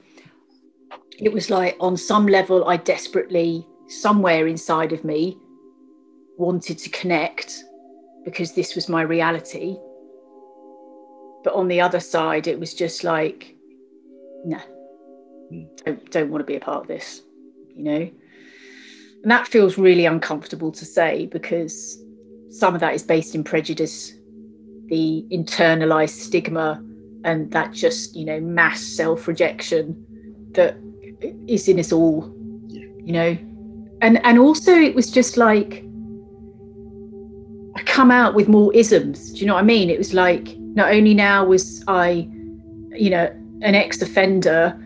it 1.18 1.32
was 1.32 1.48
like 1.48 1.76
on 1.80 1.96
some 1.96 2.26
level, 2.26 2.68
I 2.68 2.76
desperately, 2.76 3.66
somewhere 3.88 4.46
inside 4.46 4.92
of 4.92 5.04
me, 5.04 5.38
wanted 6.36 6.78
to 6.78 6.90
connect 6.90 7.64
because 8.24 8.52
this 8.52 8.74
was 8.74 8.88
my 8.88 9.02
reality. 9.02 9.76
But 11.44 11.54
on 11.54 11.68
the 11.68 11.80
other 11.82 12.00
side, 12.00 12.46
it 12.46 12.58
was 12.58 12.74
just 12.74 13.04
like, 13.04 13.54
no, 14.44 14.56
nah, 14.56 14.62
hmm. 15.50 15.64
don't, 15.84 16.10
don't 16.10 16.30
want 16.30 16.40
to 16.40 16.46
be 16.46 16.56
a 16.56 16.60
part 16.60 16.80
of 16.80 16.88
this, 16.88 17.22
you 17.76 17.84
know? 17.84 18.10
And 19.22 19.30
that 19.30 19.46
feels 19.46 19.78
really 19.78 20.06
uncomfortable 20.06 20.72
to 20.72 20.84
say 20.84 21.26
because 21.26 22.02
some 22.50 22.74
of 22.74 22.80
that 22.80 22.94
is 22.94 23.02
based 23.02 23.34
in 23.34 23.44
prejudice, 23.44 24.14
the 24.86 25.24
internalized 25.30 26.18
stigma, 26.20 26.82
and 27.24 27.50
that 27.52 27.72
just, 27.72 28.16
you 28.16 28.24
know, 28.24 28.40
mass 28.40 28.80
self 28.80 29.28
rejection 29.28 30.02
that 30.52 30.76
is 31.46 31.68
in 31.68 31.78
us 31.78 31.92
all, 31.92 32.34
you 32.68 33.12
know? 33.12 33.36
And, 34.00 34.24
and 34.24 34.38
also, 34.38 34.72
it 34.72 34.94
was 34.94 35.10
just 35.10 35.36
like, 35.36 35.84
I 37.76 37.82
come 37.82 38.10
out 38.10 38.34
with 38.34 38.48
more 38.48 38.74
isms. 38.74 39.32
Do 39.32 39.40
you 39.40 39.46
know 39.46 39.54
what 39.54 39.60
I 39.60 39.66
mean? 39.66 39.88
It 39.88 39.98
was 39.98 40.12
like, 40.12 40.56
not 40.74 40.92
only 40.92 41.14
now 41.14 41.44
was 41.44 41.84
I, 41.86 42.28
you 42.90 43.10
know, 43.10 43.32
an 43.62 43.74
ex 43.74 44.02
offender, 44.02 44.78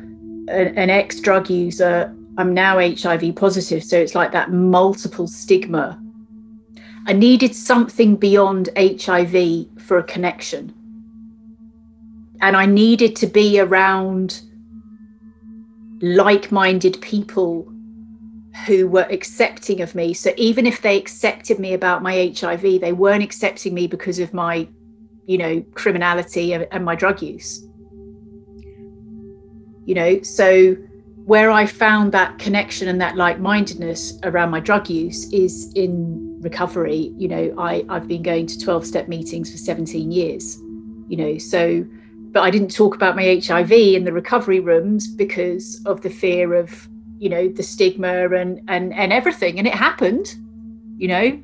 an 0.49 0.91
ex 0.91 1.21
drug 1.21 1.51
user, 1.51 2.15
I'm 2.37 2.55
now 2.55 2.79
HIV 2.79 3.35
positive. 3.35 3.83
So 3.83 3.99
it's 3.99 4.15
like 4.15 4.33
that 4.33 4.53
multiple 4.53 5.27
stigma. 5.27 6.01
I 7.07 7.15
needed 7.15 7.55
something 7.55 8.17
beyond 8.17 8.69
HIV 8.77 9.67
for 9.81 9.99
a 9.99 10.05
connection. 10.05 10.75
And 12.41 12.57
I 12.57 12.67
needed 12.67 13.17
to 13.17 13.27
be 13.27 13.59
around 13.59 14.43
like 16.01 16.53
minded 16.53 17.01
people 17.01 17.73
who 18.67 18.87
were 18.87 19.07
accepting 19.11 19.81
of 19.81 19.95
me. 19.95 20.15
So 20.15 20.33
even 20.37 20.67
if 20.67 20.83
they 20.83 20.97
accepted 20.97 21.59
me 21.59 21.73
about 21.73 22.03
my 22.03 22.33
HIV, 22.39 22.81
they 22.81 22.93
weren't 22.93 23.25
accepting 23.25 23.75
me 23.75 23.87
because 23.87 24.19
of 24.19 24.35
my 24.35 24.69
you 25.29 25.37
know, 25.37 25.63
criminality 25.75 26.55
and, 26.55 26.85
my 26.85 26.95
drug 26.95 27.21
use. 27.21 27.63
You 29.85 29.95
know, 29.95 30.23
so 30.23 30.75
where 31.27 31.51
I 31.51 31.67
found 31.67 32.13
that 32.13 32.39
connection 32.39 32.89
and 32.89 32.99
that 33.03 33.17
like 33.17 33.39
mindedness 33.39 34.19
around 34.23 34.51
my 34.51 34.61
drug 34.61 34.89
use 34.89 35.31
is 35.31 35.71
in 35.75 36.41
recovery. 36.41 37.13
You 37.19 37.29
know, 37.29 37.55
I, 37.59 37.85
I've 37.91 38.09
been 38.09 38.23
going 38.23 38.47
to 38.47 38.59
12 38.59 38.87
step 38.87 39.07
meetings 39.09 39.53
for 39.53 39.59
17 39.59 40.11
years, 40.11 40.57
you 41.09 41.19
know, 41.19 41.37
so, 41.37 41.85
but 42.33 42.41
I 42.41 42.51
didn't 42.51 42.75
talk 42.75 42.95
about 42.95 43.15
my 43.15 43.39
HIV 43.45 43.71
in 43.71 44.05
the 44.05 44.13
recovery 44.15 44.61
rooms 44.61 45.07
because 45.07 45.85
of 45.85 46.01
the 46.01 46.11
fear 46.11 46.55
of, 46.55 46.89
you 47.19 47.29
know, 47.29 47.49
the 47.49 47.63
stigma 47.63 48.31
and, 48.31 48.63
and, 48.69 48.95
and 48.95 49.13
everything. 49.13 49.59
And 49.59 49.69
it 49.69 49.75
happened, 49.75 50.35
you 50.97 51.09
know, 51.09 51.43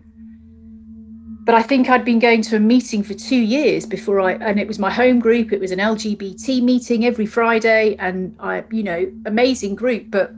but 1.45 1.55
I 1.55 1.63
think 1.63 1.91
I'd 1.91 2.05
been 2.05 2.19
going 2.19 2.41
to 2.43 2.57
a 2.57 2.61
meeting 2.61 3.03
for 3.03 3.13
two 3.13 3.37
years 3.37 3.85
before 3.85 4.21
I, 4.21 4.33
and 4.33 4.59
it 4.59 4.67
was 4.67 4.79
my 4.79 4.91
home 4.91 5.19
group. 5.19 5.53
It 5.53 5.61
was 5.61 5.73
an 5.73 5.79
LGBT 5.79 6.63
meeting 6.63 7.05
every 7.05 7.27
Friday, 7.27 7.97
and 7.99 8.35
I, 8.41 8.65
you 8.71 8.83
know, 8.83 9.13
amazing 9.27 9.75
group. 9.75 10.11
But 10.11 10.33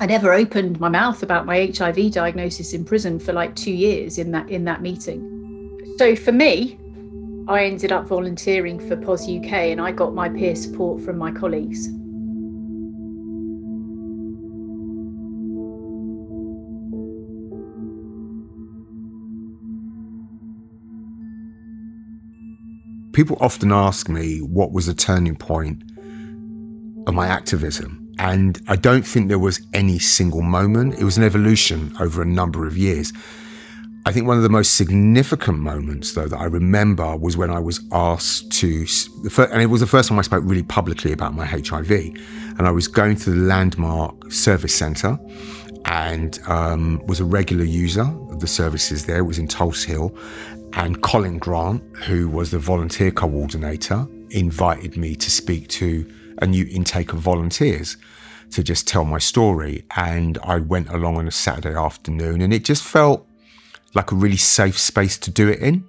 I 0.00 0.06
never 0.06 0.32
opened 0.32 0.80
my 0.80 0.88
mouth 0.88 1.22
about 1.22 1.44
my 1.44 1.70
HIV 1.76 2.12
diagnosis 2.12 2.72
in 2.72 2.84
prison 2.84 3.18
for 3.18 3.34
like 3.34 3.54
two 3.56 3.72
years 3.72 4.16
in 4.16 4.30
that 4.32 4.48
in 4.48 4.64
that 4.64 4.80
meeting. 4.80 5.32
So 5.98 6.16
for 6.16 6.32
me, 6.32 6.78
I 7.46 7.64
ended 7.64 7.92
up 7.92 8.06
volunteering 8.06 8.80
for 8.88 8.96
POS 8.96 9.28
UK, 9.28 9.52
and 9.72 9.80
I 9.82 9.92
got 9.92 10.14
my 10.14 10.30
peer 10.30 10.56
support 10.56 11.02
from 11.02 11.18
my 11.18 11.30
colleagues. 11.30 11.88
People 23.16 23.38
often 23.40 23.72
ask 23.72 24.10
me 24.10 24.40
what 24.42 24.72
was 24.72 24.84
the 24.84 24.92
turning 24.92 25.36
point 25.36 25.82
of 27.06 27.14
my 27.14 27.26
activism. 27.26 28.06
And 28.18 28.60
I 28.68 28.76
don't 28.76 29.06
think 29.06 29.28
there 29.28 29.38
was 29.38 29.66
any 29.72 29.98
single 29.98 30.42
moment. 30.42 30.98
It 30.98 31.04
was 31.04 31.16
an 31.16 31.24
evolution 31.24 31.96
over 31.98 32.20
a 32.20 32.26
number 32.26 32.66
of 32.66 32.76
years. 32.76 33.14
I 34.04 34.12
think 34.12 34.26
one 34.26 34.36
of 34.36 34.42
the 34.42 34.50
most 34.50 34.76
significant 34.76 35.60
moments, 35.60 36.12
though, 36.12 36.28
that 36.28 36.36
I 36.36 36.44
remember 36.44 37.16
was 37.16 37.38
when 37.38 37.48
I 37.50 37.58
was 37.58 37.82
asked 37.90 38.52
to, 38.60 38.86
and 39.50 39.62
it 39.62 39.70
was 39.70 39.80
the 39.80 39.86
first 39.86 40.10
time 40.10 40.18
I 40.18 40.22
spoke 40.22 40.44
really 40.44 40.62
publicly 40.62 41.12
about 41.12 41.32
my 41.32 41.46
HIV. 41.46 41.90
And 41.90 42.66
I 42.66 42.70
was 42.70 42.86
going 42.86 43.16
to 43.16 43.30
the 43.30 43.36
Landmark 43.36 44.30
Service 44.30 44.74
Centre 44.74 45.18
and 45.86 46.38
um, 46.48 47.00
was 47.06 47.20
a 47.20 47.24
regular 47.24 47.64
user 47.64 48.12
of 48.30 48.40
the 48.40 48.46
services 48.46 49.06
there. 49.06 49.18
It 49.18 49.22
was 49.22 49.38
in 49.38 49.48
Tulse 49.48 49.84
Hill. 49.84 50.14
And 50.76 51.00
Colin 51.00 51.38
Grant, 51.38 51.82
who 52.04 52.28
was 52.28 52.50
the 52.50 52.58
volunteer 52.58 53.10
coordinator, 53.10 54.06
invited 54.28 54.98
me 54.98 55.16
to 55.16 55.30
speak 55.30 55.68
to 55.68 56.06
a 56.42 56.46
new 56.46 56.66
intake 56.70 57.14
of 57.14 57.18
volunteers 57.18 57.96
to 58.50 58.62
just 58.62 58.86
tell 58.86 59.06
my 59.06 59.18
story. 59.18 59.86
And 59.96 60.36
I 60.44 60.58
went 60.58 60.90
along 60.90 61.16
on 61.16 61.26
a 61.26 61.30
Saturday 61.30 61.74
afternoon, 61.74 62.42
and 62.42 62.52
it 62.52 62.62
just 62.62 62.82
felt 62.82 63.26
like 63.94 64.12
a 64.12 64.16
really 64.16 64.36
safe 64.36 64.78
space 64.78 65.16
to 65.18 65.30
do 65.30 65.48
it 65.48 65.60
in. 65.60 65.82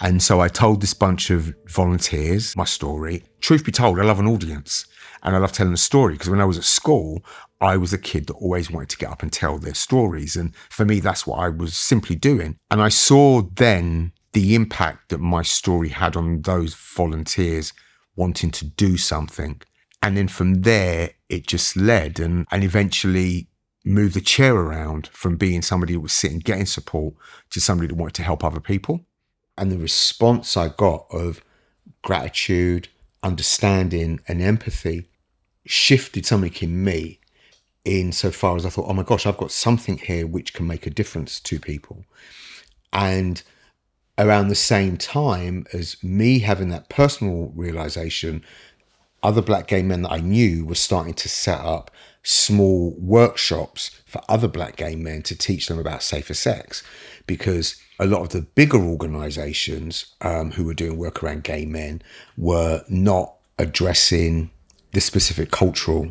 And 0.00 0.22
so 0.22 0.40
I 0.40 0.48
told 0.48 0.80
this 0.80 0.94
bunch 0.94 1.30
of 1.30 1.52
volunteers 1.66 2.56
my 2.56 2.64
story. 2.64 3.24
Truth 3.40 3.64
be 3.64 3.72
told, 3.72 3.98
I 3.98 4.04
love 4.04 4.20
an 4.20 4.28
audience 4.28 4.86
and 5.22 5.34
I 5.34 5.38
love 5.38 5.52
telling 5.52 5.72
a 5.72 5.78
story 5.78 6.14
because 6.14 6.30
when 6.30 6.40
I 6.40 6.44
was 6.44 6.58
at 6.58 6.64
school, 6.64 7.24
I 7.60 7.76
was 7.76 7.92
a 7.92 7.98
kid 7.98 8.26
that 8.26 8.34
always 8.34 8.70
wanted 8.70 8.90
to 8.90 8.98
get 8.98 9.10
up 9.10 9.22
and 9.22 9.32
tell 9.32 9.58
their 9.58 9.74
stories. 9.74 10.36
And 10.36 10.54
for 10.70 10.84
me, 10.84 11.00
that's 11.00 11.26
what 11.26 11.40
I 11.40 11.48
was 11.48 11.76
simply 11.76 12.14
doing. 12.14 12.56
And 12.70 12.80
I 12.80 12.88
saw 12.88 13.42
then 13.42 14.12
the 14.32 14.54
impact 14.54 15.08
that 15.08 15.18
my 15.18 15.42
story 15.42 15.88
had 15.88 16.16
on 16.16 16.42
those 16.42 16.74
volunteers 16.74 17.72
wanting 18.14 18.50
to 18.52 18.64
do 18.64 18.96
something. 18.96 19.60
And 20.02 20.16
then 20.16 20.28
from 20.28 20.62
there, 20.62 21.10
it 21.28 21.46
just 21.48 21.76
led 21.76 22.20
and, 22.20 22.46
and 22.52 22.62
eventually 22.62 23.48
moved 23.84 24.14
the 24.14 24.20
chair 24.20 24.54
around 24.54 25.08
from 25.08 25.36
being 25.36 25.62
somebody 25.62 25.94
who 25.94 26.00
was 26.00 26.12
sitting 26.12 26.38
getting 26.38 26.66
support 26.66 27.14
to 27.50 27.60
somebody 27.60 27.88
that 27.88 27.94
wanted 27.94 28.14
to 28.14 28.22
help 28.22 28.44
other 28.44 28.60
people. 28.60 29.06
And 29.58 29.72
the 29.72 29.78
response 29.78 30.56
I 30.56 30.68
got 30.68 31.06
of 31.10 31.42
gratitude, 32.02 32.88
understanding, 33.22 34.20
and 34.28 34.40
empathy 34.40 35.08
shifted 35.66 36.24
something 36.24 36.54
in 36.60 36.84
me 36.84 37.18
in 37.84 38.12
so 38.12 38.30
far 38.30 38.56
as 38.56 38.64
I 38.64 38.70
thought, 38.70 38.88
oh 38.88 38.94
my 38.94 39.02
gosh, 39.02 39.26
I've 39.26 39.36
got 39.36 39.50
something 39.50 39.98
here 39.98 40.26
which 40.26 40.54
can 40.54 40.66
make 40.66 40.86
a 40.86 40.90
difference 40.90 41.40
to 41.40 41.58
people. 41.58 42.04
And 42.92 43.42
around 44.16 44.48
the 44.48 44.54
same 44.54 44.96
time 44.96 45.66
as 45.72 46.02
me 46.02 46.38
having 46.40 46.68
that 46.68 46.88
personal 46.88 47.52
realization, 47.54 48.44
other 49.22 49.42
black 49.42 49.66
gay 49.66 49.82
men 49.82 50.02
that 50.02 50.12
I 50.12 50.20
knew 50.20 50.64
were 50.64 50.74
starting 50.74 51.14
to 51.14 51.28
set 51.28 51.60
up 51.60 51.90
small 52.22 52.94
workshops 52.98 54.00
for 54.06 54.20
other 54.28 54.48
black 54.48 54.76
gay 54.76 54.94
men 54.94 55.22
to 55.22 55.36
teach 55.36 55.66
them 55.66 55.78
about 55.78 56.02
safer 56.02 56.34
sex 56.34 56.82
because 57.26 57.80
a 57.98 58.06
lot 58.06 58.22
of 58.22 58.28
the 58.30 58.42
bigger 58.42 58.78
organizations 58.78 60.14
um, 60.20 60.52
who 60.52 60.64
were 60.64 60.74
doing 60.74 60.96
work 60.96 61.22
around 61.22 61.44
gay 61.44 61.64
men 61.64 62.02
were 62.36 62.82
not 62.88 63.34
addressing 63.58 64.50
the 64.92 65.00
specific 65.00 65.50
cultural 65.50 66.08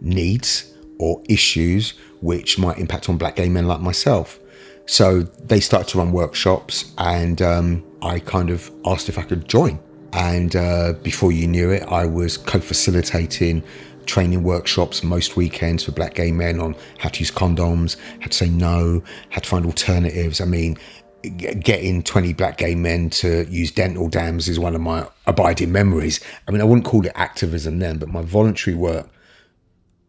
needs 0.00 0.72
or 0.98 1.22
issues 1.28 1.94
which 2.20 2.58
might 2.58 2.78
impact 2.78 3.08
on 3.08 3.18
black 3.18 3.36
gay 3.36 3.48
men 3.48 3.66
like 3.66 3.80
myself. 3.80 4.38
So 4.86 5.22
they 5.22 5.60
started 5.60 5.88
to 5.90 5.98
run 5.98 6.12
workshops, 6.12 6.92
and 6.98 7.40
um, 7.40 7.84
I 8.02 8.18
kind 8.18 8.50
of 8.50 8.70
asked 8.84 9.08
if 9.08 9.18
I 9.18 9.22
could 9.22 9.48
join. 9.48 9.78
And 10.12 10.54
uh, 10.54 10.94
before 11.02 11.32
you 11.32 11.46
knew 11.46 11.70
it, 11.70 11.82
I 11.84 12.04
was 12.04 12.36
co 12.36 12.60
facilitating 12.60 13.62
training 14.06 14.42
workshops 14.42 15.02
most 15.02 15.36
weekends 15.36 15.84
for 15.84 15.92
black 15.92 16.14
gay 16.14 16.32
men 16.32 16.60
on 16.60 16.76
how 16.98 17.08
to 17.08 17.20
use 17.20 17.30
condoms, 17.30 17.96
how 18.20 18.26
to 18.28 18.32
say 18.32 18.48
no, 18.48 19.02
how 19.30 19.40
to 19.40 19.48
find 19.48 19.64
alternatives. 19.64 20.40
I 20.40 20.44
mean, 20.44 20.76
getting 21.22 22.02
20 22.02 22.32
black 22.32 22.58
gay 22.58 22.74
men 22.74 23.10
to 23.10 23.46
use 23.48 23.70
dental 23.70 24.08
dams 24.08 24.48
is 24.48 24.58
one 24.58 24.74
of 24.74 24.80
my 24.80 25.06
abiding 25.26 25.72
memories. 25.72 26.20
I 26.46 26.50
mean, 26.50 26.60
I 26.60 26.64
wouldn't 26.64 26.86
call 26.86 27.06
it 27.06 27.12
activism 27.14 27.78
then, 27.78 27.98
but 27.98 28.08
my 28.08 28.22
voluntary 28.22 28.76
work 28.76 29.08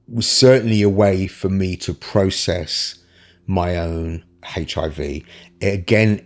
was 0.08 0.28
certainly 0.28 0.82
a 0.82 0.90
way 0.90 1.28
for 1.28 1.50
me 1.50 1.76
to 1.78 1.94
process 1.94 2.98
my 3.46 3.78
own 3.78 4.24
HIV. 4.44 5.00
It 5.00 5.24
again 5.62 6.26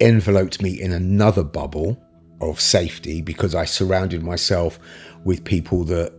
enveloped 0.00 0.62
me 0.62 0.80
in 0.80 0.92
another 0.92 1.44
bubble 1.44 2.02
of 2.40 2.60
safety 2.60 3.22
because 3.22 3.54
I 3.54 3.64
surrounded 3.64 4.22
myself 4.22 4.78
with 5.24 5.44
people 5.44 5.84
that 5.84 6.12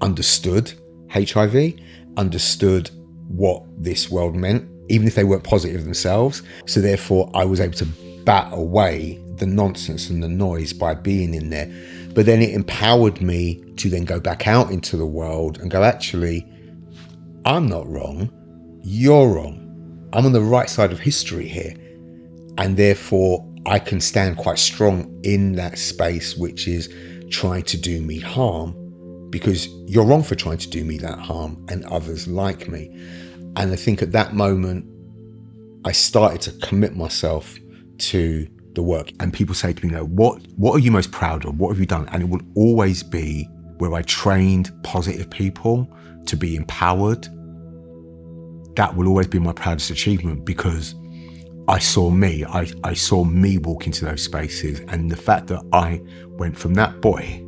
understood 0.00 0.72
HIV, 1.10 1.74
understood 2.16 2.90
what 3.28 3.62
this 3.76 4.10
world 4.10 4.34
meant, 4.34 4.68
even 4.88 5.06
if 5.06 5.14
they 5.14 5.24
weren't 5.24 5.44
positive 5.44 5.84
themselves. 5.84 6.42
So, 6.66 6.80
therefore, 6.80 7.30
I 7.34 7.44
was 7.44 7.60
able 7.60 7.74
to 7.74 7.86
bat 8.24 8.48
away 8.52 9.20
the 9.36 9.46
nonsense 9.46 10.10
and 10.10 10.22
the 10.22 10.28
noise 10.28 10.72
by 10.72 10.94
being 10.94 11.34
in 11.34 11.50
there. 11.50 11.70
But 12.14 12.26
then 12.26 12.40
it 12.40 12.50
empowered 12.50 13.20
me 13.20 13.62
to 13.76 13.90
then 13.90 14.04
go 14.04 14.18
back 14.18 14.46
out 14.46 14.70
into 14.70 14.96
the 14.96 15.06
world 15.06 15.58
and 15.60 15.70
go, 15.70 15.82
actually, 15.82 16.46
I'm 17.44 17.68
not 17.68 17.86
wrong. 17.86 18.30
You're 18.82 19.28
wrong. 19.28 19.62
I'm 20.12 20.24
on 20.24 20.32
the 20.32 20.40
right 20.40 20.68
side 20.68 20.92
of 20.92 20.98
history 20.98 21.46
here. 21.46 21.74
And 22.58 22.76
therefore, 22.76 23.46
I 23.66 23.78
can 23.78 24.00
stand 24.00 24.36
quite 24.36 24.58
strong 24.58 25.20
in 25.24 25.52
that 25.56 25.78
space, 25.78 26.36
which 26.36 26.68
is 26.68 26.92
trying 27.30 27.64
to 27.64 27.76
do 27.76 28.00
me 28.00 28.18
harm, 28.18 28.74
because 29.30 29.68
you're 29.86 30.04
wrong 30.04 30.22
for 30.22 30.34
trying 30.34 30.58
to 30.58 30.68
do 30.68 30.84
me 30.84 30.98
that 30.98 31.18
harm 31.18 31.64
and 31.68 31.84
others 31.86 32.26
like 32.26 32.68
me. 32.68 32.88
And 33.56 33.72
I 33.72 33.76
think 33.76 34.02
at 34.02 34.12
that 34.12 34.34
moment, 34.34 34.86
I 35.84 35.92
started 35.92 36.40
to 36.42 36.66
commit 36.66 36.96
myself 36.96 37.54
to 37.98 38.46
the 38.74 38.82
work. 38.82 39.10
And 39.20 39.32
people 39.32 39.54
say 39.54 39.72
to 39.72 39.86
me, 39.86 39.90
you 39.90 39.96
know, 39.96 40.04
what, 40.04 40.42
what 40.56 40.74
are 40.74 40.78
you 40.78 40.90
most 40.90 41.12
proud 41.12 41.46
of? 41.46 41.58
What 41.58 41.70
have 41.70 41.80
you 41.80 41.86
done? 41.86 42.08
And 42.12 42.22
it 42.22 42.28
will 42.28 42.42
always 42.54 43.02
be 43.02 43.48
where 43.78 43.94
I 43.94 44.02
trained 44.02 44.70
positive 44.82 45.30
people 45.30 45.90
to 46.26 46.36
be 46.36 46.56
empowered 46.56 47.28
that 48.76 48.94
will 48.94 49.08
always 49.08 49.26
be 49.26 49.38
my 49.38 49.52
proudest 49.52 49.90
achievement 49.90 50.44
because 50.44 50.94
I 51.68 51.78
saw 51.78 52.10
me, 52.10 52.44
I, 52.44 52.70
I 52.84 52.94
saw 52.94 53.24
me 53.24 53.58
walk 53.58 53.86
into 53.86 54.04
those 54.04 54.22
spaces. 54.22 54.80
And 54.88 55.10
the 55.10 55.16
fact 55.16 55.48
that 55.48 55.62
I 55.72 56.00
went 56.38 56.56
from 56.56 56.74
that 56.74 57.00
boy 57.00 57.42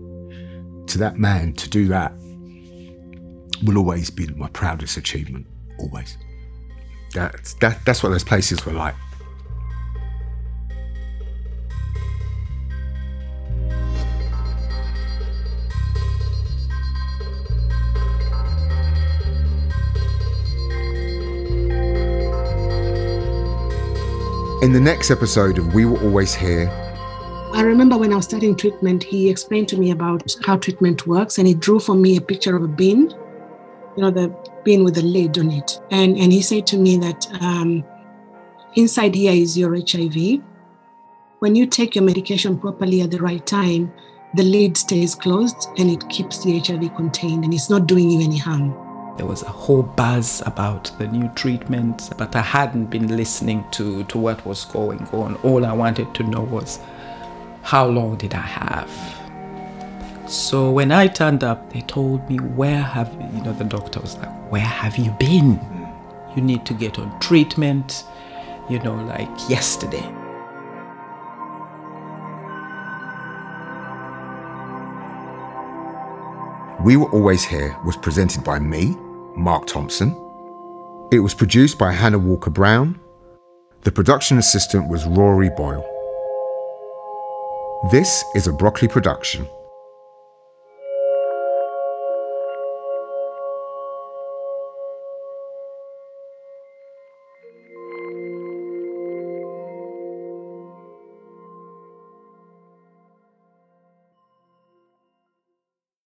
to 0.89 0.99
that 0.99 1.19
man 1.19 1.53
to 1.53 1.69
do 1.69 1.87
that 1.89 2.13
will 3.63 3.77
always 3.77 4.11
be 4.11 4.27
my 4.29 4.49
proudest 4.49 4.97
achievement. 4.97 5.47
Always. 5.79 6.17
That's, 7.15 7.55
that, 7.55 7.85
that's 7.85 8.03
what 8.03 8.11
those 8.11 8.25
places 8.25 8.65
were 8.65 8.73
like. 8.73 8.95
In 24.61 24.73
the 24.73 24.81
next 24.81 25.11
episode 25.11 25.59
of 25.59 25.73
We 25.73 25.85
Were 25.85 26.01
Always 26.01 26.35
Here, 26.35 26.88
I 27.59 27.63
remember 27.63 27.99
when 27.99 28.13
I 28.13 28.17
was 28.17 28.27
starting 28.27 28.55
treatment, 28.55 29.03
he 29.03 29.29
explained 29.29 29.67
to 29.71 29.77
me 29.77 29.91
about 29.91 30.23
how 30.47 30.59
treatment 30.59 31.09
works 31.09 31.39
and 31.39 31.49
he 31.49 31.55
drew 31.55 31.81
for 31.81 31.97
me 31.97 32.17
a 32.17 32.21
picture 32.21 32.55
of 32.55 32.63
a 32.63 32.69
bin, 32.69 33.11
you 33.97 34.03
know, 34.05 34.13
the 34.13 34.29
bin 34.63 34.85
with 34.85 34.95
the 34.95 35.03
lid 35.03 35.37
on 35.41 35.51
it. 35.51 35.81
And, 35.91 36.17
and 36.17 36.33
he 36.33 36.41
said 36.41 36.69
to 36.69 36.77
me 36.77 36.99
that 36.99 37.27
um, 37.41 37.83
inside 38.77 39.17
here 39.17 39.33
is 39.33 39.59
your 39.59 39.75
HIV. 39.75 40.41
When 41.41 41.57
you 41.57 41.67
take 41.67 41.97
your 41.97 42.05
medication 42.05 42.61
properly 42.61 43.01
at 43.01 43.11
the 43.11 43.19
right 43.19 43.45
time, 43.45 43.93
the 44.35 44.45
lid 44.45 44.77
stays 44.77 45.17
closed 45.17 45.67
and 45.79 45.91
it 45.91 46.09
keeps 46.09 46.45
the 46.45 46.61
HIV 46.61 46.95
contained 46.95 47.43
and 47.43 47.53
it's 47.53 47.69
not 47.69 47.89
doing 47.89 48.09
you 48.09 48.21
any 48.21 48.39
harm. 48.39 48.71
There 49.17 49.27
was 49.27 49.43
a 49.43 49.49
whole 49.49 49.83
buzz 49.83 50.45
about 50.47 50.97
the 50.97 51.09
new 51.09 51.29
treatment, 51.35 52.11
but 52.17 52.37
I 52.37 52.41
hadn't 52.41 52.87
been 52.87 53.17
listening 53.17 53.65
to, 53.73 54.05
to 54.05 54.17
what 54.17 54.47
was 54.47 54.65
going 54.67 55.09
on. 55.09 55.35
All 55.43 55.67
I 55.67 55.73
wanted 55.73 56.15
to 56.15 56.23
know 56.23 56.43
was 56.43 56.79
how 57.69 57.87
long 57.87 58.17
did 58.17 58.33
I 58.33 58.41
have? 58.41 58.91
So 60.27 60.71
when 60.71 60.91
I 60.91 61.07
turned 61.07 61.45
up, 61.45 61.71
they 61.71 61.83
told 61.83 62.27
me, 62.27 62.37
Where 62.39 62.81
have 62.81 63.13
you 63.35 63.43
know, 63.43 63.53
the 63.53 63.65
doctor 63.65 64.01
was 64.01 64.17
like, 64.17 64.51
Where 64.51 64.63
have 64.63 64.97
you 64.97 65.11
been? 65.21 65.57
Hmm. 65.57 66.35
You 66.35 66.43
need 66.43 66.65
to 66.65 66.73
get 66.73 66.99
on 66.99 67.21
treatment, 67.21 68.05
you 68.71 68.79
know, 68.79 68.95
like 68.95 69.29
yesterday. 69.51 70.01
We 76.83 76.97
Were 76.97 77.11
Always 77.11 77.45
Here 77.45 77.77
was 77.85 77.99
presented 77.99 78.45
by 78.45 78.59
me, 78.61 78.97
Mark 79.37 79.67
Thompson. 79.67 80.13
It 81.13 81.19
was 81.19 81.35
produced 81.35 81.79
by 81.79 81.93
Hana 81.93 82.19
Walker 82.19 82.51
Brown. 82.51 82.99
The 83.83 83.93
production 83.93 84.39
assistant 84.39 84.89
was 84.89 85.05
Rory 85.05 85.51
Boyle. 85.51 85.98
This 87.85 88.25
is 88.35 88.49
a 88.49 88.53
Broccoli 88.53 88.89
production. 88.89 89.49